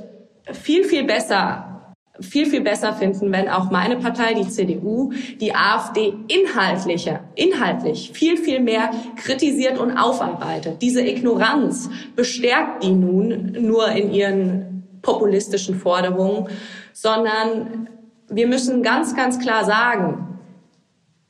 [0.53, 1.75] viel, viel besser
[2.19, 8.37] viel, viel besser finden, wenn auch meine Partei, die CDU, die AfD inhaltlicher, inhaltlich viel,
[8.37, 10.81] viel mehr kritisiert und aufarbeitet.
[10.81, 16.47] Diese Ignoranz bestärkt die nun nur in ihren populistischen Forderungen,
[16.93, 17.89] sondern
[18.29, 20.39] wir müssen ganz, ganz klar sagen,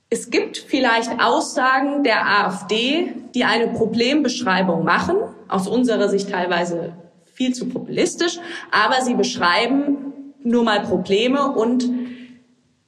[0.09, 5.15] es gibt vielleicht Aussagen der AfD, die eine Problembeschreibung machen,
[5.47, 6.93] aus unserer Sicht teilweise
[7.25, 8.39] viel zu populistisch,
[8.71, 11.89] aber sie beschreiben nur mal Probleme und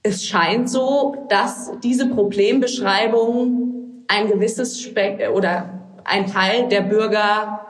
[0.04, 7.68] es scheint so, dass diese Problembeschreibung ein gewisses Spe oder ein Teil der Bürger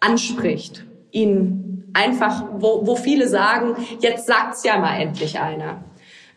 [0.00, 5.82] anspricht, ihnen einfach, wo, wo viele sagen, jetzt sagt's ja mal endlich einer.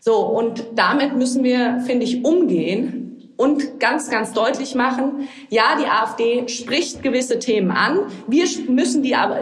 [0.00, 3.01] So, und damit müssen wir, finde ich, umgehen
[3.36, 8.00] und ganz, ganz deutlich machen, ja, die AfD spricht gewisse Themen an.
[8.28, 9.40] Wir müssen, die aber,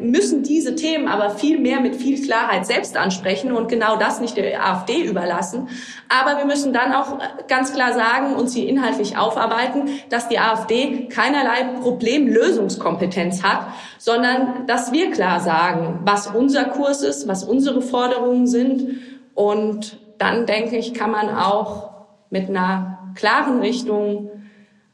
[0.00, 4.36] müssen diese Themen aber viel mehr mit viel Klarheit selbst ansprechen und genau das nicht
[4.36, 5.68] der AfD überlassen.
[6.08, 7.18] Aber wir müssen dann auch
[7.48, 13.66] ganz klar sagen und sie inhaltlich aufarbeiten, dass die AfD keinerlei Problemlösungskompetenz hat,
[13.98, 19.00] sondern dass wir klar sagen, was unser Kurs ist, was unsere Forderungen sind.
[19.34, 21.90] Und dann denke ich, kann man auch
[22.30, 24.30] mit einer klaren Richtung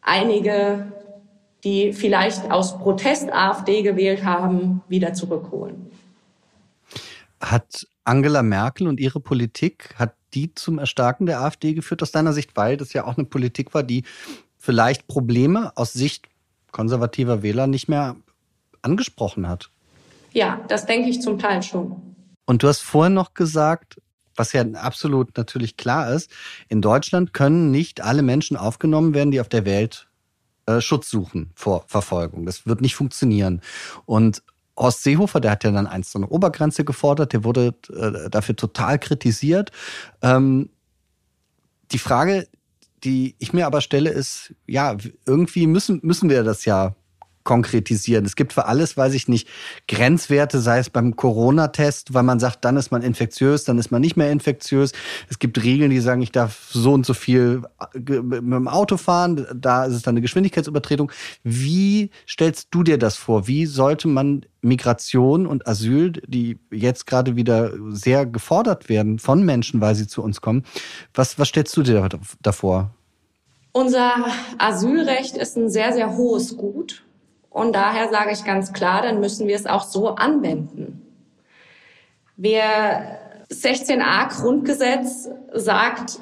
[0.02, 0.92] einige,
[1.64, 5.90] die vielleicht aus Protest AfD gewählt haben, wieder zurückholen.
[7.40, 12.32] Hat Angela Merkel und ihre Politik, hat die zum Erstarken der AfD geführt aus deiner
[12.32, 14.04] Sicht, weil das ja auch eine Politik war, die
[14.58, 16.26] vielleicht Probleme aus Sicht
[16.70, 18.16] konservativer Wähler nicht mehr
[18.82, 19.70] angesprochen hat?
[20.32, 22.14] Ja, das denke ich zum Teil schon.
[22.46, 24.00] Und du hast vorhin noch gesagt,
[24.40, 26.30] was ja absolut natürlich klar ist,
[26.68, 30.08] in Deutschland können nicht alle Menschen aufgenommen werden, die auf der Welt
[30.64, 32.46] äh, Schutz suchen vor Verfolgung.
[32.46, 33.60] Das wird nicht funktionieren.
[34.06, 34.42] Und
[34.78, 38.56] Horst Seehofer, der hat ja dann eins so eine Obergrenze gefordert, der wurde äh, dafür
[38.56, 39.72] total kritisiert.
[40.22, 40.70] Ähm,
[41.92, 42.48] die Frage,
[43.04, 46.94] die ich mir aber stelle, ist, ja, irgendwie müssen, müssen wir das ja
[47.44, 48.24] konkretisieren.
[48.24, 49.48] Es gibt für alles, weiß ich nicht,
[49.88, 54.00] Grenzwerte, sei es beim Corona-Test, weil man sagt, dann ist man infektiös, dann ist man
[54.00, 54.92] nicht mehr infektiös.
[55.28, 57.62] Es gibt Regeln, die sagen, ich darf so und so viel
[57.94, 61.10] äh, mit dem Auto fahren, da ist es dann eine Geschwindigkeitsübertretung.
[61.42, 63.46] Wie stellst du dir das vor?
[63.46, 69.80] Wie sollte man Migration und Asyl, die jetzt gerade wieder sehr gefordert werden von Menschen,
[69.80, 70.64] weil sie zu uns kommen,
[71.14, 72.06] was, was stellst du dir
[72.42, 72.94] davor?
[73.72, 74.26] Unser
[74.58, 77.04] Asylrecht ist ein sehr, sehr hohes Gut.
[77.50, 81.02] Und daher sage ich ganz klar, dann müssen wir es auch so anwenden.
[82.36, 83.18] Wir
[83.50, 86.20] 16a Grundgesetz sagt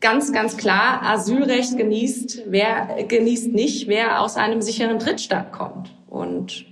[0.00, 5.92] ganz, ganz klar, Asylrecht genießt, wer genießt nicht, wer aus einem sicheren Drittstaat kommt.
[6.08, 6.64] Und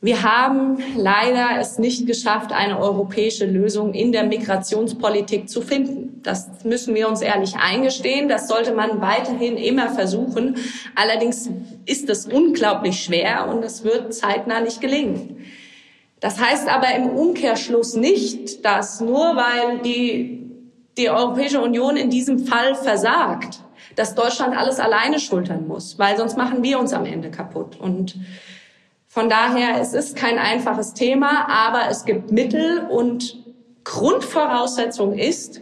[0.00, 6.20] wir haben leider es nicht geschafft, eine europäische Lösung in der Migrationspolitik zu finden.
[6.22, 8.28] Das müssen wir uns ehrlich eingestehen.
[8.28, 10.56] Das sollte man weiterhin immer versuchen.
[10.94, 11.50] Allerdings
[11.84, 15.44] ist es unglaublich schwer und es wird zeitnah nicht gelingen.
[16.20, 20.48] Das heißt aber im Umkehrschluss nicht, dass nur weil die,
[20.96, 23.60] die Europäische Union in diesem Fall versagt,
[23.96, 27.80] dass Deutschland alles alleine schultern muss, weil sonst machen wir uns am Ende kaputt.
[27.80, 28.16] Und
[29.18, 33.36] von daher, es ist kein einfaches Thema, aber es gibt Mittel und
[33.82, 35.60] Grundvoraussetzung ist,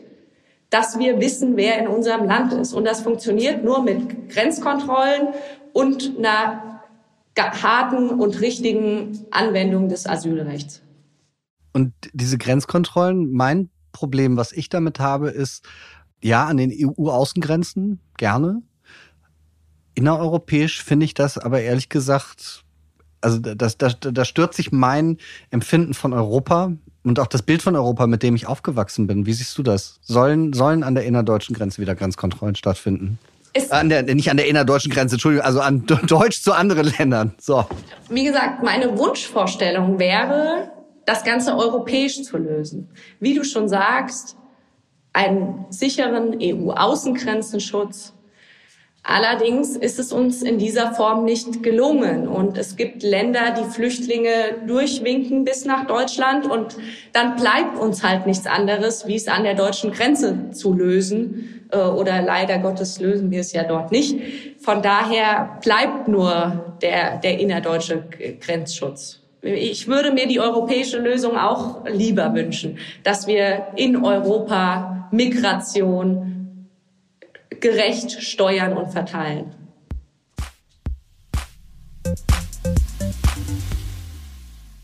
[0.69, 2.75] dass wir wissen, wer in unserem Land ist.
[2.75, 5.29] Und das funktioniert nur mit Grenzkontrollen
[5.73, 6.83] und einer
[7.39, 10.83] harten und richtigen Anwendung des Asylrechts.
[11.73, 15.65] Und diese Grenzkontrollen, mein Problem, was ich damit habe, ist,
[16.23, 18.61] ja, an den EU-Außengrenzen gerne.
[19.95, 22.66] Innereuropäisch finde ich das aber ehrlich gesagt
[23.27, 25.19] also das, das, da stört sich mein
[25.51, 26.71] Empfinden von Europa
[27.03, 29.27] und auch das Bild von Europa, mit dem ich aufgewachsen bin.
[29.27, 29.99] Wie siehst du das?
[30.03, 33.19] Sollen, sollen an der innerdeutschen Grenze wieder Grenzkontrollen stattfinden?
[33.53, 37.35] Ist an der, nicht an der innerdeutschen Grenze, Entschuldigung, also an Deutsch zu anderen Ländern.
[37.41, 37.67] So.
[38.09, 40.71] Wie gesagt, meine Wunschvorstellung wäre,
[41.05, 42.91] das Ganze europäisch zu lösen.
[43.19, 44.37] Wie du schon sagst,
[45.13, 48.13] einen sicheren EU-Außengrenzenschutz,
[49.09, 52.27] Allerdings ist es uns in dieser Form nicht gelungen.
[52.27, 54.31] Und es gibt Länder, die Flüchtlinge
[54.67, 56.51] durchwinken bis nach Deutschland.
[56.51, 56.77] Und
[57.13, 61.69] dann bleibt uns halt nichts anderes, wie es an der deutschen Grenze zu lösen.
[61.71, 64.19] Äh, oder leider Gottes lösen wir es ja dort nicht.
[64.59, 68.03] Von daher bleibt nur der, der innerdeutsche
[68.41, 69.21] Grenzschutz.
[69.41, 76.36] Ich würde mir die europäische Lösung auch lieber wünschen, dass wir in Europa Migration
[77.61, 79.55] gerecht steuern und verteilen.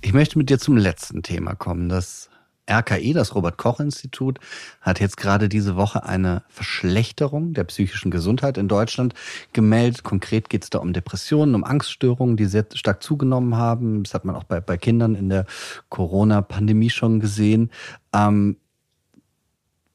[0.00, 1.88] Ich möchte mit dir zum letzten Thema kommen.
[1.88, 2.28] Das
[2.70, 4.38] RKI, das Robert Koch Institut,
[4.80, 9.14] hat jetzt gerade diese Woche eine Verschlechterung der psychischen Gesundheit in Deutschland
[9.52, 10.04] gemeldet.
[10.04, 14.04] Konkret geht es da um Depressionen, um Angststörungen, die sehr stark zugenommen haben.
[14.04, 15.46] Das hat man auch bei, bei Kindern in der
[15.88, 17.70] Corona-Pandemie schon gesehen.
[18.12, 18.56] Ähm,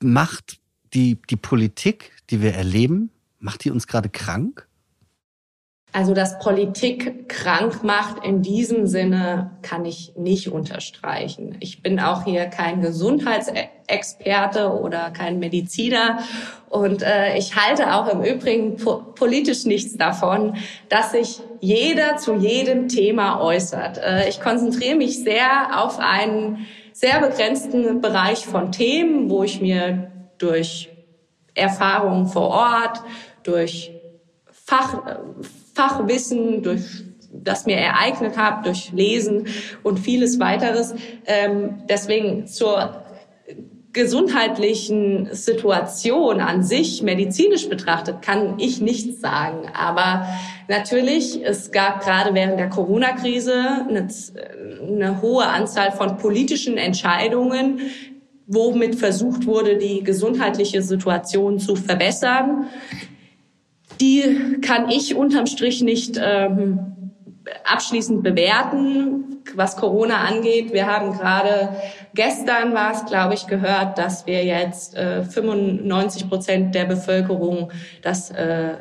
[0.02, 0.60] macht
[0.93, 4.67] die, die Politik, die wir erleben, macht die uns gerade krank?
[5.93, 11.56] Also, dass Politik krank macht, in diesem Sinne kann ich nicht unterstreichen.
[11.60, 16.19] Ich bin auch hier kein Gesundheitsexperte oder kein Mediziner.
[16.69, 20.58] Und äh, ich halte auch im Übrigen po politisch nichts davon,
[20.89, 23.97] dass sich jeder zu jedem Thema äußert.
[23.97, 30.12] Äh, ich konzentriere mich sehr auf einen sehr begrenzten Bereich von Themen, wo ich mir
[30.38, 30.89] durch
[31.54, 33.02] Erfahrungen vor Ort,
[33.43, 33.91] durch
[34.52, 35.02] Fach,
[35.73, 39.47] Fachwissen, durch das mir ereignet habe, durch Lesen
[39.84, 40.93] und vieles weiteres.
[41.26, 43.04] Ähm, deswegen zur
[43.93, 49.69] gesundheitlichen Situation an sich, medizinisch betrachtet, kann ich nichts sagen.
[49.73, 50.28] Aber
[50.67, 54.08] natürlich, es gab gerade während der Corona-Krise eine,
[54.82, 57.82] eine hohe Anzahl von politischen Entscheidungen,
[58.47, 62.67] womit versucht wurde, die gesundheitliche Situation zu verbessern.
[63.99, 66.79] Die kann ich unterm Strich nicht ähm,
[67.65, 70.73] abschließend bewerten, was Corona angeht.
[70.73, 71.69] Wir haben gerade
[72.13, 78.31] gestern war es, glaube ich, gehört, dass wir jetzt äh, 95 Prozent der Bevölkerung das
[78.31, 78.75] äh,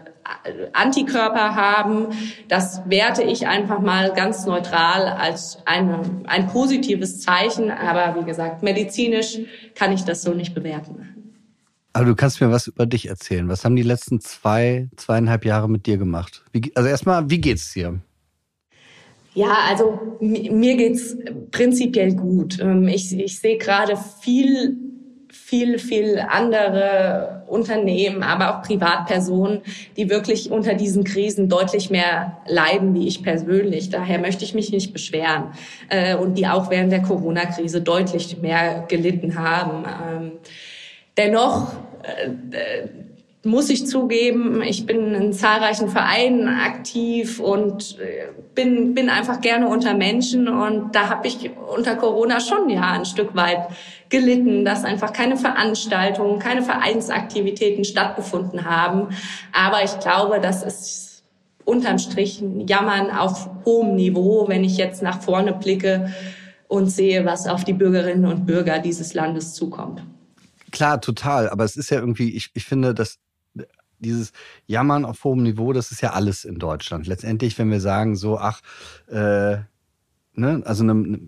[0.72, 2.08] Antikörper haben.
[2.48, 7.70] Das werte ich einfach mal ganz neutral als eine, ein positives Zeichen.
[7.70, 9.38] Aber wie gesagt, medizinisch
[9.74, 11.12] kann ich das so nicht bewerten.
[11.92, 13.48] Aber du kannst mir was über dich erzählen.
[13.48, 16.44] Was haben die letzten zwei, zweieinhalb Jahre mit dir gemacht?
[16.52, 18.00] Wie, also erstmal, wie geht's dir?
[19.34, 21.16] Ja, also mir geht's
[21.50, 22.58] prinzipiell gut.
[22.60, 24.76] Ähm, ich, ich sehe gerade viel
[25.46, 29.60] viel, viel andere Unternehmen, aber auch Privatpersonen,
[29.96, 33.90] die wirklich unter diesen Krisen deutlich mehr leiden, wie ich persönlich.
[33.90, 35.52] Daher möchte ich mich nicht beschweren.
[35.88, 39.84] Äh, und die auch während der Corona-Krise deutlich mehr gelitten haben.
[39.84, 40.32] Ähm,
[41.16, 41.72] dennoch
[42.02, 42.88] äh,
[43.46, 49.68] muss ich zugeben, ich bin in zahlreichen Vereinen aktiv und äh, bin, bin einfach gerne
[49.68, 50.48] unter Menschen.
[50.48, 53.68] Und da habe ich unter Corona schon ja ein Stück weit
[54.08, 59.08] gelitten, dass einfach keine Veranstaltungen, keine Vereinsaktivitäten stattgefunden haben.
[59.52, 61.24] Aber ich glaube, das ist
[61.64, 66.12] unterm Strich ein Jammern auf hohem Niveau, wenn ich jetzt nach vorne blicke
[66.68, 70.02] und sehe, was auf die Bürgerinnen und Bürger dieses Landes zukommt.
[70.72, 71.48] Klar, total.
[71.48, 73.18] Aber es ist ja irgendwie, ich, ich finde, dass
[73.98, 74.32] dieses
[74.66, 77.06] Jammern auf hohem Niveau, das ist ja alles in Deutschland.
[77.06, 78.60] Letztendlich, wenn wir sagen, so, ach,
[79.08, 79.58] äh,
[80.34, 81.18] ne, also eine,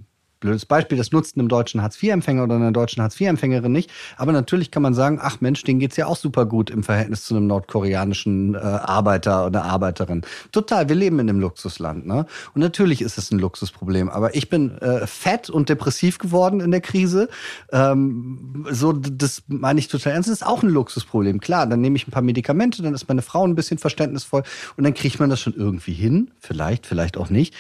[0.41, 3.91] blödes Beispiel, das nutzt einem deutschen Hartz-IV-Empfänger oder einer deutschen Hartz-IV-Empfängerin nicht.
[4.17, 7.25] Aber natürlich kann man sagen, ach Mensch, denen geht's ja auch super gut im Verhältnis
[7.25, 10.23] zu einem nordkoreanischen äh, Arbeiter oder Arbeiterin.
[10.53, 12.07] Total, wir leben in einem Luxusland.
[12.07, 12.27] Ne?
[12.55, 14.09] Und natürlich ist es ein Luxusproblem.
[14.09, 17.29] Aber ich bin äh, fett und depressiv geworden in der Krise.
[17.73, 20.29] Ähm, so, das meine ich total ernst.
[20.29, 21.41] Das ist auch ein Luxusproblem.
[21.41, 24.43] Klar, dann nehme ich ein paar Medikamente, dann ist meine Frau ein bisschen verständnisvoll
[24.77, 26.31] und dann kriegt man das schon irgendwie hin.
[26.41, 27.55] Vielleicht, vielleicht auch nicht.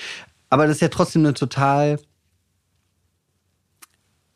[0.51, 1.99] Aber das ist ja trotzdem eine total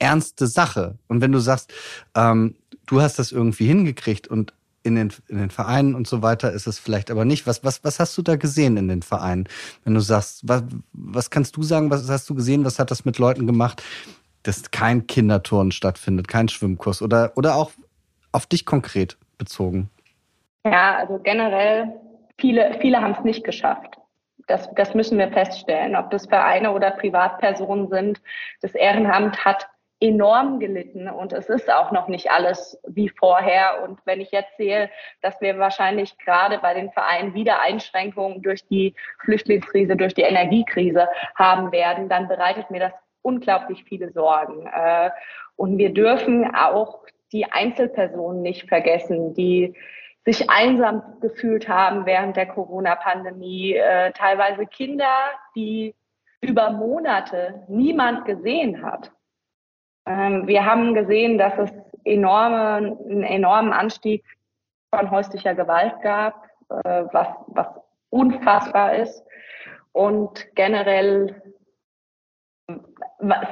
[0.03, 0.99] ernste Sache.
[1.09, 1.73] Und wenn du sagst,
[2.17, 6.51] ähm, du hast das irgendwie hingekriegt und in den, in den Vereinen und so weiter
[6.53, 7.47] ist es vielleicht aber nicht.
[7.47, 9.49] Was, was, was hast du da gesehen in den Vereinen?
[9.85, 13.05] Wenn du sagst, was, was kannst du sagen, was hast du gesehen, was hat das
[13.05, 13.83] mit Leuten gemacht,
[14.43, 17.71] dass kein Kinderturnen stattfindet, kein Schwimmkurs oder, oder auch
[18.33, 19.89] auf dich konkret bezogen?
[20.65, 21.93] Ja, also generell,
[22.39, 23.99] viele, viele haben es nicht geschafft.
[24.49, 28.21] Das, das müssen wir feststellen, ob das Vereine oder Privatpersonen sind.
[28.61, 29.69] Das Ehrenamt hat
[30.03, 33.85] enorm gelitten und es ist auch noch nicht alles wie vorher.
[33.85, 34.91] Und wenn ich jetzt sehe,
[35.21, 41.09] dass wir wahrscheinlich gerade bei den Vereinen wieder Einschränkungen durch die Flüchtlingskrise, durch die Energiekrise
[41.37, 42.93] haben werden, dann bereitet mir das
[43.23, 44.67] unglaublich viele Sorgen.
[44.67, 45.11] Äh,
[45.55, 49.75] und wir dürfen auch die Einzelpersonen nicht vergessen, die
[50.25, 55.15] sich einsam gefühlt haben während der Corona-Pandemie, äh, teilweise Kinder,
[55.55, 55.95] die
[56.41, 59.13] über Monate niemand gesehen hat.
[60.07, 61.71] Ähm, wir haben gesehen, dass es
[62.05, 64.25] enorme, einen enormen Anstieg
[64.95, 67.67] von häuslicher Gewalt gab, äh, was, was
[68.11, 69.25] unfassbar ist.
[69.93, 71.43] Und generell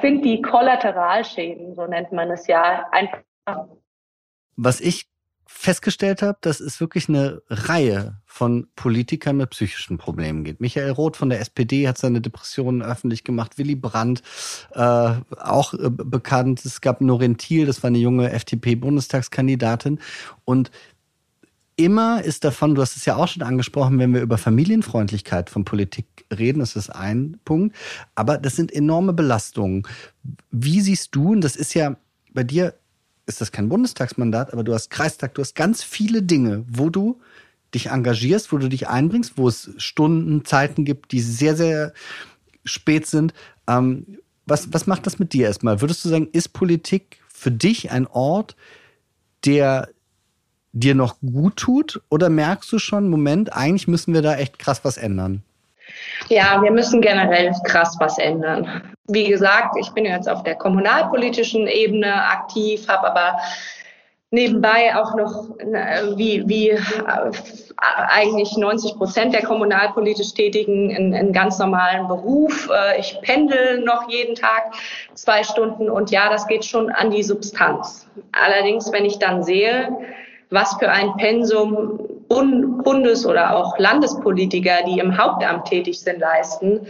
[0.01, 3.21] sind die Kollateralschäden, so nennt man es ja, einfach.
[4.55, 5.10] Was ich
[5.53, 10.59] festgestellt habe, dass es wirklich eine Reihe von Politikern mit psychischen Problemen gibt.
[10.59, 13.57] Michael Roth von der SPD hat seine Depressionen öffentlich gemacht.
[13.57, 14.23] Willy Brandt,
[14.71, 16.65] äh, auch äh, bekannt.
[16.65, 19.99] Es gab Norin Thiel, das war eine junge FDP-Bundestagskandidatin.
[20.45, 20.71] Und
[21.75, 25.65] immer ist davon, du hast es ja auch schon angesprochen, wenn wir über Familienfreundlichkeit von
[25.65, 27.75] Politik reden, das ist ein Punkt.
[28.15, 29.83] Aber das sind enorme Belastungen.
[30.49, 31.97] Wie siehst du, und das ist ja
[32.33, 32.73] bei dir
[33.25, 37.19] ist das kein Bundestagsmandat, aber du hast Kreistag, du hast ganz viele Dinge, wo du
[37.73, 41.93] dich engagierst, wo du dich einbringst, wo es Stunden, Zeiten gibt, die sehr, sehr
[42.65, 43.33] spät sind.
[43.67, 45.81] Ähm, was, was macht das mit dir erstmal?
[45.81, 48.55] Würdest du sagen, ist Politik für dich ein Ort,
[49.45, 49.89] der
[50.73, 52.01] dir noch gut tut?
[52.09, 55.43] Oder merkst du schon, Moment, eigentlich müssen wir da echt krass was ändern?
[56.29, 58.93] Ja, wir müssen generell krass was ändern.
[59.07, 63.37] Wie gesagt, ich bin jetzt auf der kommunalpolitischen Ebene aktiv, habe aber
[64.31, 65.49] nebenbei auch noch,
[66.15, 66.79] wie, wie äh,
[67.77, 72.69] eigentlich 90 Prozent der kommunalpolitisch Tätigen einen, einen ganz normalen Beruf.
[72.73, 74.71] Äh, ich pendel noch jeden Tag
[75.13, 78.07] zwei Stunden und ja, das geht schon an die Substanz.
[78.31, 79.89] Allerdings, wenn ich dann sehe,
[80.49, 81.99] was für ein Pensum
[82.83, 86.87] Bundes- oder auch Landespolitiker, die im Hauptamt tätig sind, leisten,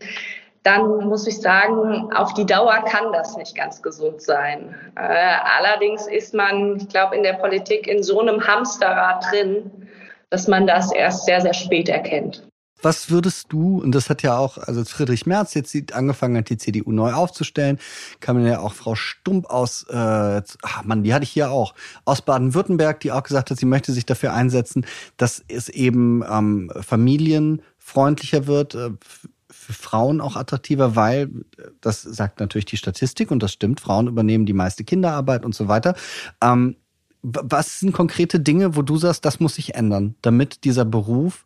[0.64, 4.76] dann muss ich sagen, auf die Dauer kann das nicht ganz gesund sein.
[4.96, 9.72] Äh, allerdings ist man, ich glaube, in der Politik in so einem Hamsterrad drin,
[10.30, 12.44] dass man das erst sehr, sehr spät erkennt.
[12.82, 16.58] Was würdest du, und das hat ja auch, also Friedrich Merz jetzt angefangen hat, die
[16.58, 17.80] CDU neu aufzustellen,
[18.20, 21.76] kam ja auch Frau Stump aus, äh, ach Mann, die hatte ich hier auch,
[22.06, 24.86] aus Baden-Württemberg, die auch gesagt hat, sie möchte sich dafür einsetzen,
[25.18, 28.92] dass es eben ähm, familienfreundlicher wird, äh,
[29.50, 31.30] für Frauen auch attraktiver, weil,
[31.82, 35.68] das sagt natürlich die Statistik und das stimmt, Frauen übernehmen die meiste Kinderarbeit und so
[35.68, 35.96] weiter.
[36.42, 36.78] Ähm,
[37.22, 41.46] was sind konkrete Dinge, wo du sagst, das muss sich ändern, damit dieser Beruf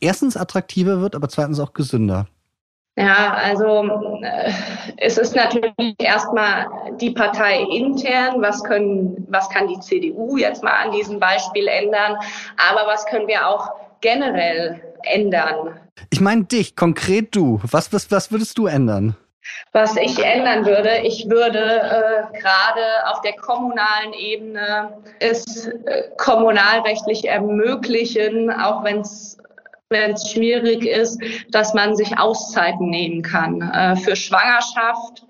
[0.00, 2.26] erstens attraktiver wird, aber zweitens auch gesünder?
[2.98, 3.84] Ja, also
[4.22, 4.50] äh,
[4.96, 6.66] es ist natürlich erstmal
[6.98, 12.16] die Partei intern, was können, was kann die CDU jetzt mal an diesem Beispiel ändern,
[12.56, 13.70] aber was können wir auch
[14.00, 15.78] generell ändern?
[16.10, 17.60] Ich meine dich, konkret du.
[17.70, 19.14] Was, was, was würdest du ändern?
[19.72, 27.28] Was ich ändern würde, ich würde äh, gerade auf der kommunalen Ebene es äh, kommunalrechtlich
[27.28, 29.38] ermöglichen, auch wenn es
[29.90, 31.20] wenn es schwierig ist,
[31.50, 35.24] dass man sich Auszeiten nehmen kann äh, für Schwangerschaft.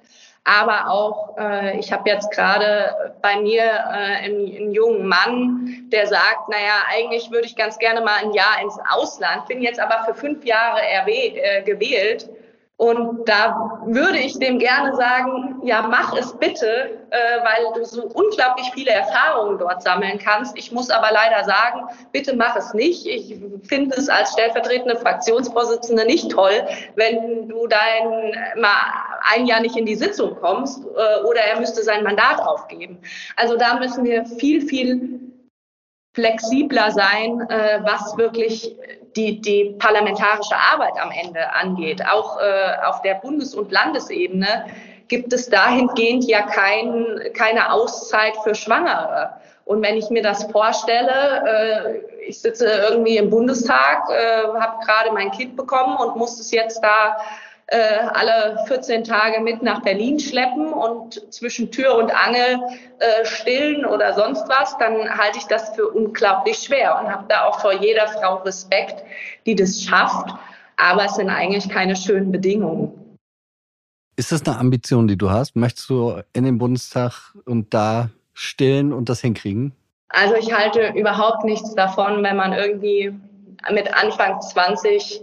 [0.45, 6.07] Aber auch, äh, ich habe jetzt gerade bei mir äh, einen, einen, jungen Mann, der
[6.07, 10.05] sagt, naja, eigentlich würde ich ganz gerne mal ein Jahr ins Ausland, bin jetzt aber
[10.05, 12.31] für fünf Jahre äh, gewählt
[12.79, 18.03] und da würde ich dem gerne sagen, ja, mach es bitte, äh, weil du so
[18.03, 20.59] unglaublich viele Erfahrungen dort sammeln kannst.
[20.59, 23.07] Ich muss aber leider sagen, bitte mach es nicht.
[23.07, 23.35] Ich
[23.67, 26.67] finde es als stellvertretende Fraktionsvorsitzende nicht toll,
[26.97, 28.77] wenn du dein mal
[29.23, 32.99] ein Jahr nicht in die Sitzung kommst äh, oder er müsste sein Mandat aufgeben.
[33.37, 35.21] Also da müssen wir viel, viel
[36.15, 38.77] flexibler sein, äh, was wirklich
[39.17, 42.07] die, die parlamentarische Arbeit am Ende angeht.
[42.07, 44.67] Auch äh, auf der Bundes- und Landesebene
[45.09, 49.31] gibt es dahingehend ja kein, keine Auszeit für Schwangere.
[49.65, 55.13] Und wenn ich mir das vorstelle, äh, ich sitze irgendwie im Bundestag, äh, habe gerade
[55.13, 57.17] mein Kind bekommen und muss es jetzt da
[57.69, 62.59] äh, alle 14 Tage mit nach Berlin schleppen und zwischen Tür und Angel
[62.99, 67.45] äh, stillen oder sonst was, dann halte ich das für unglaublich schwer und habe da
[67.45, 69.03] auch vor jeder Frau Respekt,
[69.47, 70.33] die das schafft.
[70.77, 72.93] Aber es sind eigentlich keine schönen Bedingungen.
[74.17, 75.57] Ist das eine Ambition, die du hast?
[75.57, 79.73] Möchtest du in den Bundestag und da stillen und das hinkriegen?
[80.11, 83.13] Also ich halte überhaupt nichts davon, wenn man irgendwie
[83.73, 85.23] mit Anfang 20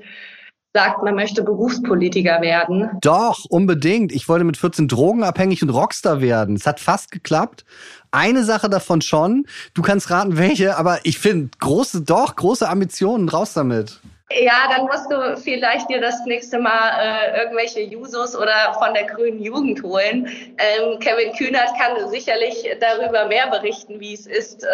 [0.76, 2.90] sagt, man möchte Berufspolitiker werden.
[3.02, 4.12] Doch, unbedingt.
[4.12, 6.56] Ich wollte mit 14 drogenabhängig und Rockstar werden.
[6.56, 7.64] Es hat fast geklappt.
[8.10, 9.46] Eine Sache davon schon.
[9.76, 13.30] Du kannst raten, welche, aber ich finde große, doch, große Ambitionen.
[13.30, 14.02] Raus damit.
[14.32, 19.04] Ja, dann musst du vielleicht dir das nächste Mal äh, irgendwelche Jusos oder von der
[19.04, 20.28] grünen Jugend holen.
[20.58, 24.68] Ähm, Kevin Kühnert kann sicherlich darüber mehr berichten, wie es ist, äh,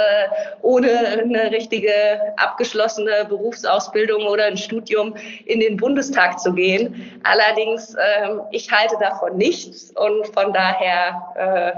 [0.62, 1.92] ohne eine richtige
[2.38, 7.20] abgeschlossene Berufsausbildung oder ein Studium in den Bundestag zu gehen.
[7.24, 11.72] Allerdings, äh, ich halte davon nichts und von daher äh,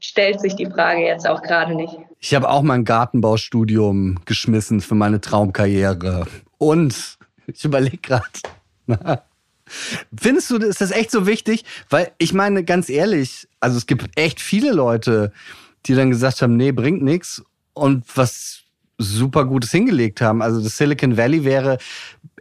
[0.00, 1.98] stellt sich die Frage jetzt auch gerade nicht.
[2.20, 6.26] Ich habe auch mein Gartenbaustudium geschmissen für meine Traumkarriere.
[6.58, 8.26] Und ich überlege gerade.
[10.16, 11.64] Findest du, ist das echt so wichtig?
[11.90, 15.32] Weil ich meine, ganz ehrlich, also es gibt echt viele Leute,
[15.86, 17.42] die dann gesagt haben, nee, bringt nichts
[17.72, 18.62] und was
[18.98, 20.40] super Gutes hingelegt haben.
[20.40, 21.78] Also das Silicon Valley wäre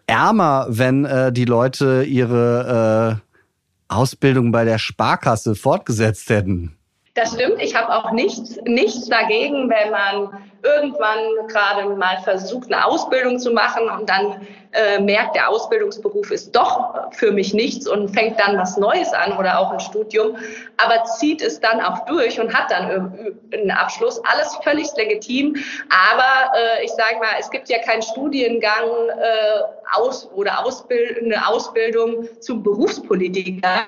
[0.08, 6.76] ärmer, wenn äh, die Leute ihre äh, Ausbildung bei der Sparkasse fortgesetzt hätten.
[7.16, 7.62] Das stimmt.
[7.62, 13.52] Ich habe auch nichts, nichts dagegen, wenn man irgendwann gerade mal versucht, eine Ausbildung zu
[13.52, 18.58] machen und dann äh, merkt, der Ausbildungsberuf ist doch für mich nichts und fängt dann
[18.58, 20.36] was Neues an oder auch ein Studium,
[20.76, 24.22] aber zieht es dann auch durch und hat dann einen Abschluss.
[24.26, 25.56] Alles völlig legitim.
[25.90, 29.62] Aber äh, ich sage mal, es gibt ja keinen Studiengang äh,
[29.94, 33.88] aus oder Ausbild eine Ausbildung zum Berufspolitiker.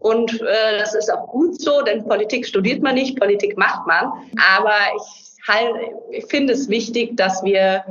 [0.00, 4.06] Und äh, das ist auch gut so, denn Politik studiert man nicht, Politik macht man.
[4.56, 5.74] Aber ich, halt,
[6.10, 7.84] ich finde es wichtig, dass wir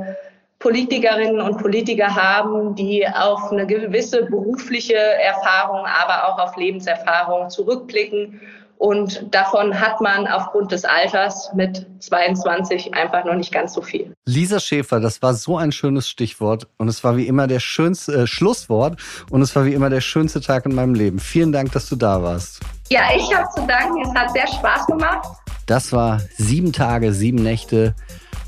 [0.58, 8.40] Politikerinnen und Politiker haben, die auf eine gewisse berufliche Erfahrung, aber auch auf Lebenserfahrung zurückblicken
[8.80, 14.14] und davon hat man aufgrund des Alters mit 22 einfach noch nicht ganz so viel.
[14.24, 18.22] Lisa Schäfer, das war so ein schönes Stichwort und es war wie immer der schönste
[18.22, 21.18] äh, Schlusswort und es war wie immer der schönste Tag in meinem Leben.
[21.18, 22.60] Vielen Dank, dass du da warst.
[22.88, 24.00] Ja, ich habe zu danken.
[24.00, 25.28] Es hat sehr Spaß gemacht.
[25.66, 27.94] Das war sieben Tage, sieben Nächte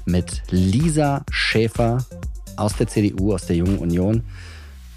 [0.07, 2.07] mit Lisa Schäfer
[2.57, 4.25] aus der CDU, aus der Jungen Union.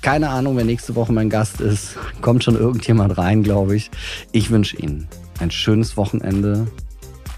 [0.02, 1.98] Keine Ahnung, wer nächste Woche mein Gast ist.
[2.22, 3.92] Kommt schon irgendjemand rein, glaube ich.
[4.32, 5.10] Ich wünsche Ihnen
[5.40, 6.68] ein schönes Wochenende,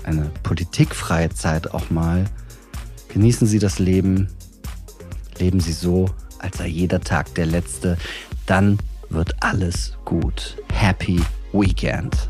[0.04, 2.26] eine politikfreie Zeit auch mal.
[3.10, 4.30] Genießen Sie das Leben.
[5.38, 7.98] Leben Sie so, als sei jeder Tag der letzte.
[8.46, 8.78] Dann
[9.10, 10.58] wird alles gut.
[10.72, 11.22] Happy
[11.54, 12.30] Weekend.